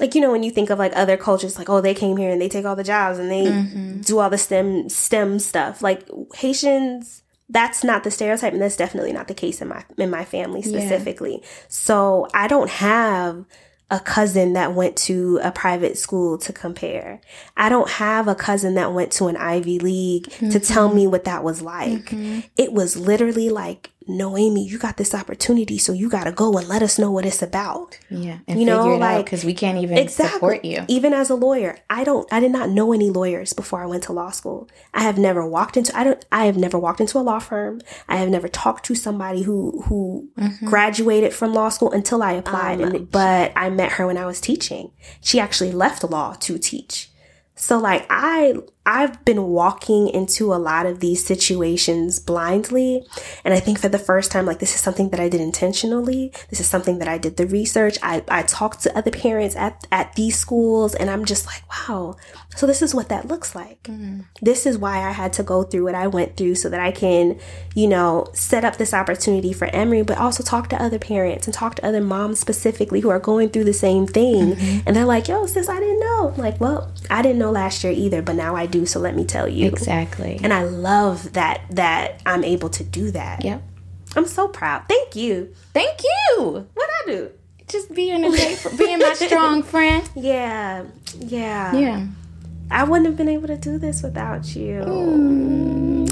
like 0.00 0.14
you 0.14 0.20
know 0.20 0.32
when 0.32 0.42
you 0.42 0.50
think 0.50 0.70
of 0.70 0.78
like 0.78 0.92
other 0.94 1.16
cultures, 1.16 1.58
like 1.58 1.68
oh 1.68 1.80
they 1.80 1.94
came 1.94 2.16
here 2.16 2.30
and 2.30 2.40
they 2.40 2.48
take 2.48 2.64
all 2.64 2.76
the 2.76 2.84
jobs 2.84 3.18
and 3.18 3.30
they 3.30 3.44
mm-hmm. 3.44 4.00
do 4.00 4.18
all 4.18 4.30
the 4.30 4.38
STEM 4.38 4.88
STEM 4.88 5.38
stuff. 5.38 5.82
Like 5.82 6.08
Haitians. 6.34 7.22
That's 7.48 7.84
not 7.84 8.02
the 8.02 8.10
stereotype, 8.10 8.54
and 8.54 8.60
that's 8.60 8.76
definitely 8.76 9.12
not 9.12 9.28
the 9.28 9.34
case 9.34 9.62
in 9.62 9.68
my 9.68 9.84
in 9.96 10.10
my 10.10 10.24
family 10.24 10.62
specifically. 10.62 11.44
So 11.68 12.26
I 12.34 12.48
don't 12.48 12.68
have 12.68 13.44
a 13.90 14.00
cousin 14.00 14.54
that 14.54 14.74
went 14.74 14.96
to 14.96 15.38
a 15.42 15.52
private 15.52 15.96
school 15.96 16.38
to 16.38 16.52
compare. 16.52 17.20
I 17.56 17.68
don't 17.68 17.88
have 17.88 18.26
a 18.26 18.34
cousin 18.34 18.74
that 18.74 18.92
went 18.92 19.12
to 19.12 19.26
an 19.26 19.36
Ivy 19.36 19.78
League 19.78 20.30
to 20.50 20.58
tell 20.58 20.88
mm-hmm. 20.88 20.96
me 20.96 21.06
what 21.06 21.24
that 21.24 21.44
was 21.44 21.62
like. 21.62 22.06
Mm-hmm. 22.06 22.40
It 22.56 22.72
was 22.72 22.96
literally 22.96 23.48
like, 23.48 23.90
no, 24.08 24.36
Amy, 24.36 24.64
you 24.66 24.78
got 24.78 24.96
this 24.96 25.14
opportunity, 25.14 25.78
so 25.78 25.92
you 25.92 26.08
got 26.08 26.24
to 26.24 26.32
go 26.32 26.56
and 26.58 26.68
let 26.68 26.82
us 26.82 26.98
know 26.98 27.10
what 27.10 27.26
it's 27.26 27.42
about. 27.42 27.98
yeah, 28.10 28.38
and 28.46 28.60
You 28.60 28.66
know, 28.66 28.82
figure 28.82 28.92
it 28.92 29.02
out 29.02 29.16
like- 29.16 29.24
because 29.26 29.44
we 29.44 29.52
can't 29.54 29.78
even 29.78 29.98
exactly, 29.98 30.32
support 30.34 30.64
you. 30.64 30.84
Even 30.88 31.12
as 31.12 31.30
a 31.30 31.34
lawyer, 31.34 31.78
I 31.90 32.04
don't 32.04 32.26
I 32.32 32.40
did 32.40 32.52
not 32.52 32.70
know 32.70 32.92
any 32.92 33.10
lawyers 33.10 33.52
before 33.52 33.82
I 33.82 33.86
went 33.86 34.04
to 34.04 34.12
law 34.12 34.30
school. 34.30 34.68
I 34.94 35.00
have 35.02 35.18
never 35.18 35.46
walked 35.46 35.76
into 35.76 35.96
I 35.98 36.04
don't 36.04 36.24
I 36.30 36.46
have 36.46 36.56
never 36.56 36.78
walked 36.78 37.00
into 37.00 37.18
a 37.18 37.20
law 37.30 37.38
firm. 37.40 37.80
I 38.08 38.16
have 38.16 38.28
never 38.28 38.48
talked 38.48 38.84
to 38.86 38.94
somebody 38.94 39.42
who 39.42 39.82
who 39.86 40.28
Mm-hmm. 40.38 40.66
graduated 40.68 41.32
from 41.34 41.52
law 41.54 41.68
school 41.70 41.90
until 41.92 42.22
I 42.22 42.32
applied 42.32 42.80
Um, 42.80 42.94
and 42.94 43.10
but 43.10 43.52
I 43.56 43.70
met 43.70 43.92
her 43.92 44.06
when 44.06 44.18
I 44.18 44.26
was 44.26 44.40
teaching. 44.40 44.90
She 45.20 45.40
actually 45.40 45.72
left 45.72 46.04
law 46.04 46.34
to 46.40 46.58
teach. 46.58 47.10
So 47.56 47.78
like 47.78 48.06
I 48.10 48.54
I've 48.88 49.24
been 49.24 49.48
walking 49.48 50.08
into 50.08 50.54
a 50.54 50.56
lot 50.56 50.86
of 50.86 51.00
these 51.00 51.24
situations 51.24 52.20
blindly 52.20 53.04
and 53.44 53.52
I 53.52 53.58
think 53.58 53.80
for 53.80 53.88
the 53.88 53.98
first 53.98 54.30
time 54.30 54.46
like 54.46 54.60
this 54.60 54.74
is 54.76 54.80
something 54.80 55.08
that 55.10 55.18
I 55.18 55.28
did 55.28 55.40
intentionally. 55.40 56.32
This 56.50 56.60
is 56.60 56.68
something 56.68 57.00
that 57.00 57.08
I 57.08 57.18
did 57.18 57.36
the 57.36 57.46
research. 57.46 57.98
I 58.02 58.22
I 58.28 58.42
talked 58.42 58.82
to 58.82 58.96
other 58.96 59.10
parents 59.10 59.56
at 59.56 59.86
at 59.90 60.14
these 60.14 60.38
schools 60.38 60.94
and 60.94 61.10
I'm 61.10 61.24
just 61.24 61.46
like, 61.46 61.62
wow. 61.68 62.16
So 62.56 62.66
this 62.66 62.80
is 62.80 62.94
what 62.94 63.08
that 63.08 63.26
looks 63.26 63.54
like. 63.54 63.82
Mm-hmm. 63.84 64.20
This 64.40 64.66
is 64.66 64.78
why 64.78 64.98
I 64.98 65.10
had 65.10 65.32
to 65.34 65.42
go 65.42 65.62
through 65.62 65.84
what 65.84 65.94
I 65.94 66.06
went 66.06 66.36
through 66.36 66.54
so 66.54 66.68
that 66.68 66.80
I 66.80 66.90
can, 66.90 67.38
you 67.74 67.88
know, 67.88 68.26
set 68.34 68.64
up 68.64 68.76
this 68.76 68.94
opportunity 68.94 69.52
for 69.54 69.66
Emory 69.66 70.02
but 70.02 70.18
also 70.18 70.42
talk 70.42 70.68
to 70.68 70.82
other 70.82 70.98
parents 70.98 71.46
and 71.46 71.54
talk 71.54 71.74
to 71.76 71.86
other 71.86 72.02
moms 72.02 72.38
specifically 72.38 73.00
who 73.00 73.08
are 73.08 73.18
going 73.18 73.48
through 73.48 73.64
the 73.64 73.72
same 73.72 74.06
thing. 74.06 74.52
Mm-hmm. 74.52 74.80
And 74.86 74.94
they're 74.94 75.04
like, 75.04 75.26
"Yo, 75.26 75.46
sis, 75.46 75.68
I 75.68 75.80
didn't 75.80 76.00
know." 76.00 76.32
I'm 76.34 76.40
like, 76.40 76.60
"Well, 76.60 76.92
I 77.10 77.22
didn't 77.22 77.38
know 77.38 77.45
last 77.50 77.82
year 77.84 77.92
either, 77.92 78.22
but 78.22 78.34
now 78.36 78.56
I 78.56 78.66
do, 78.66 78.86
so 78.86 78.98
let 79.00 79.14
me 79.16 79.24
tell 79.24 79.48
you." 79.48 79.66
Exactly. 79.66 80.40
And 80.42 80.52
I 80.52 80.64
love 80.64 81.32
that 81.34 81.62
that 81.70 82.22
I'm 82.26 82.44
able 82.44 82.68
to 82.70 82.84
do 82.84 83.10
that. 83.12 83.44
yep. 83.44 83.62
I'm 84.14 84.26
so 84.26 84.48
proud. 84.48 84.84
Thank 84.88 85.14
you. 85.14 85.54
Thank 85.74 86.00
you. 86.02 86.66
What 86.72 86.90
I 87.02 87.10
do? 87.10 87.30
Just 87.68 87.92
being 87.94 88.24
a 88.24 88.30
great, 88.30 88.66
being 88.78 88.98
my 88.98 89.12
strong 89.12 89.62
friend. 89.72 90.08
Yeah. 90.14 90.84
Yeah. 91.18 91.74
Yeah. 91.76 92.06
I 92.70 92.84
wouldn't 92.84 93.06
have 93.06 93.16
been 93.16 93.28
able 93.28 93.48
to 93.48 93.56
do 93.58 93.78
this 93.78 94.02
without 94.02 94.56
you. 94.56 94.80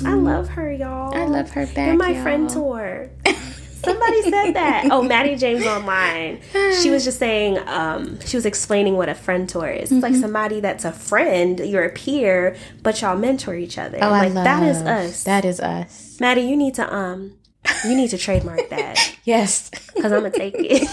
I 0.05 0.15
love 0.15 0.49
her, 0.51 0.71
y'all. 0.73 1.13
Mm. 1.13 1.17
I 1.17 1.25
love 1.27 1.51
her 1.51 1.67
back. 1.67 1.87
You're 1.89 1.97
my 1.97 2.11
y'all. 2.11 2.23
friend 2.23 2.51
tour. 2.51 3.11
Somebody 3.85 4.23
said 4.23 4.53
that. 4.53 4.89
Oh, 4.91 5.03
Maddie 5.03 5.37
James 5.37 5.67
online. 5.67 6.41
She 6.83 6.91
was 6.91 7.05
just 7.05 7.19
saying, 7.19 7.59
um, 7.69 8.21
she 8.21 8.37
was 8.37 8.47
explaining 8.47 8.97
what 8.97 9.09
a 9.09 9.15
friend 9.15 9.49
tour 9.49 9.69
is. 9.69 9.83
It's 9.85 9.93
Mm-hmm. 9.93 10.01
like 10.01 10.15
somebody 10.15 10.61
that's 10.61 10.85
a 10.85 10.93
friend, 10.93 11.61
you're 11.61 11.85
a 11.85 11.91
peer, 11.93 12.57
but 12.83 13.01
y'all 13.01 13.17
mentor 13.17 13.55
each 13.55 13.79
other. 13.79 13.99
Oh, 14.01 14.11
like 14.11 14.31
I 14.31 14.33
love 14.33 14.45
that 14.45 14.63
is 14.63 14.79
us. 14.83 15.25
That 15.25 15.45
is 15.45 15.61
us. 15.61 16.19
Maddie, 16.21 16.43
you 16.43 16.57
need 16.57 16.75
to 16.75 16.95
um, 16.95 17.37
you 17.85 17.97
need 17.97 18.11
to 18.11 18.19
trademark 18.19 18.69
that 18.71 19.17
Yes. 19.25 19.71
because 19.95 20.13
I'm 20.13 20.23
gonna 20.23 20.31
take 20.31 20.55
it. 20.57 20.89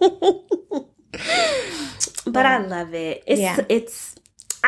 but 2.26 2.46
I 2.46 2.58
love 2.58 2.94
it. 2.94 3.22
It's 3.26 3.40
Yeah. 3.40 3.64
it's 3.68 4.15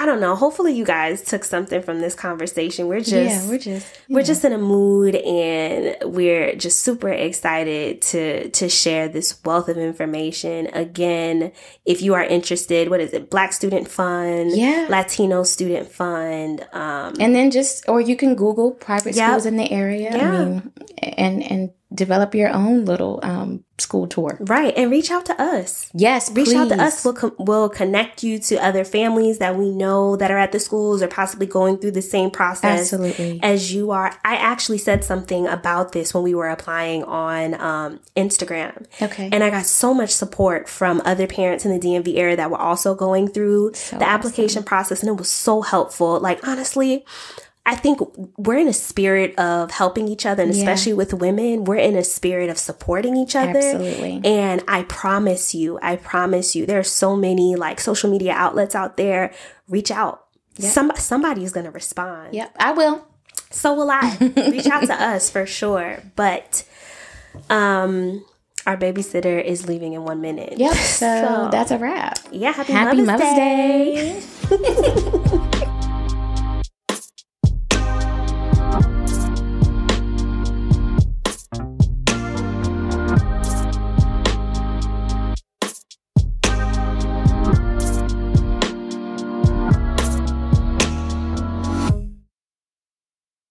I 0.01 0.07
don't 0.07 0.21
know. 0.21 0.37
Hopefully 0.37 0.73
you 0.75 0.85
guys 0.85 1.23
took 1.23 1.43
something 1.45 1.83
from 1.83 2.01
this 2.01 2.15
conversation. 2.15 2.87
We're 2.87 3.01
just 3.01 3.13
yeah, 3.45 3.49
we're 3.51 3.59
just 3.59 3.87
we're 4.09 4.23
just 4.23 4.45
in 4.45 4.53
a 4.53 4.59
mood 4.59 5.17
and 5.17 5.97
we're 6.15 6.55
just 6.55 6.81
super 6.81 7.09
excited 7.09 8.01
to 8.11 8.49
to 8.51 8.69
share 8.69 9.09
this 9.09 9.29
wealth 9.45 9.69
of 9.69 9.77
information 9.77 10.69
again 10.69 11.51
if 11.85 12.01
you 12.03 12.15
are 12.15 12.23
interested 12.23 12.89
what 12.91 13.01
is 13.01 13.13
it 13.13 13.29
black 13.31 13.53
student 13.53 13.89
fund 13.89 14.53
Yeah. 14.57 14.87
latino 14.89 15.43
student 15.43 15.91
fund 15.91 16.67
um 16.73 17.15
and 17.19 17.35
then 17.35 17.51
just 17.51 17.89
or 17.89 18.01
you 18.01 18.15
can 18.17 18.35
Google 18.37 18.71
private 18.73 19.15
Yep. 19.17 19.27
schools 19.29 19.47
in 19.47 19.57
the 19.57 19.71
area. 19.71 20.11
Yeah. 20.17 20.31
I 20.33 20.45
mean, 20.45 20.73
and 21.03 21.43
and 21.43 21.71
develop 21.94 22.35
your 22.35 22.51
own 22.51 22.85
little 22.85 23.18
um 23.22 23.64
school 23.79 24.07
tour. 24.09 24.37
right 24.40 24.74
and 24.77 24.90
reach 24.90 25.11
out 25.11 25.24
to 25.24 25.40
us. 25.40 25.88
Yes, 25.94 26.31
reach 26.33 26.53
out 26.53 26.68
to 26.68 26.83
us. 26.83 27.05
We'll, 27.05 27.14
com- 27.14 27.37
we'll 27.38 27.68
connect 27.68 28.24
you 28.24 28.38
to 28.40 28.57
other 28.57 28.85
families 28.85 29.38
that 29.38 29.57
we 29.57 29.70
know 29.70 30.16
that 30.16 30.31
are 30.31 30.38
at 30.38 30.51
the 30.53 30.59
schools 30.59 31.01
or 31.01 31.09
possibly 31.09 31.46
going 31.46 31.79
through 31.79 31.92
the 31.92 32.03
same 32.03 32.31
process 32.31 32.92
Absolutely. 32.92 33.40
as 33.42 33.72
you 33.72 33.92
are. 33.92 34.12
I 34.24 34.35
actually 34.35 34.79
said 34.79 35.05
something 35.05 35.46
about 35.46 35.92
this 35.92 36.12
when 36.12 36.24
we 36.24 36.35
were 36.35 36.48
applying 36.48 37.05
on 37.05 37.55
um, 37.61 38.01
instagram. 38.16 38.87
Okay. 39.01 39.31
and 39.33 39.44
i 39.44 39.51
got 39.51 39.64
so 39.64 39.94
much 39.94 40.11
support 40.11 40.68
from 40.68 41.01
other 41.05 41.27
parents 41.27 41.64
in 41.64 41.70
the 41.70 41.79
dmv 41.79 42.16
area 42.16 42.37
that 42.37 42.51
were 42.51 42.59
also 42.59 42.94
going 42.94 43.29
through 43.29 43.70
the 43.90 44.09
application 44.09 44.62
process 44.62 45.03
and 45.03 45.09
it 45.09 45.16
was 45.16 45.31
so 45.31 45.62
helpful. 45.62 46.18
Like 46.20 46.46
honestly 46.46 47.05
I 47.71 47.75
think 47.77 48.01
we're 48.39 48.57
in 48.57 48.67
a 48.67 48.73
spirit 48.73 49.39
of 49.39 49.71
helping 49.71 50.09
each 50.09 50.25
other, 50.25 50.43
and 50.43 50.55
Yeah. 50.55 50.63
especially 50.63 50.95
with 50.95 51.13
women, 51.13 51.65
we're 51.65 51.77
in 51.77 51.97
a 51.97 52.03
spirit 52.03 52.49
of 52.49 52.57
supporting 52.59 53.15
each 53.15 53.37
other. 53.37 53.59
Absolutely. 53.59 54.23
And 54.25 54.65
I 54.67 54.85
promise 54.85 55.55
you, 55.55 55.79
I 55.83 55.97
promise 55.97 56.57
you, 56.57 56.65
there 56.65 56.79
are 56.79 56.83
so 57.03 57.15
many 57.15 57.57
like 57.57 57.79
social 57.79 58.11
media 58.11 58.33
outlets 58.33 58.75
out 58.75 58.97
there. 58.97 59.33
Reach 59.69 59.91
out. 59.91 60.25
Some 60.59 60.91
somebody's 60.97 61.53
gonna 61.53 61.71
respond. 61.71 62.33
Yep, 62.35 62.57
I 62.59 62.73
will. 62.73 63.07
So 63.51 63.75
will 63.75 63.91
I. 63.91 64.17
Reach 64.51 64.67
out 64.67 64.85
to 64.87 64.95
us 65.13 65.29
for 65.31 65.45
sure. 65.45 65.99
But 66.17 66.65
um 67.51 68.25
our 68.67 68.77
babysitter 68.77 69.43
is 69.43 69.69
leaving 69.69 69.93
in 69.93 70.05
one 70.05 70.21
minute. 70.23 70.55
Yep. 70.59 70.75
So, 70.99 71.49
that's 71.53 71.71
a 71.71 71.79
wrap. 71.79 72.19
yeah, 72.33 72.51
happy, 72.53 72.73
Happy 72.73 73.03
Mother's, 73.03 73.21
Mother's 73.21 73.37
Day. 73.37 74.21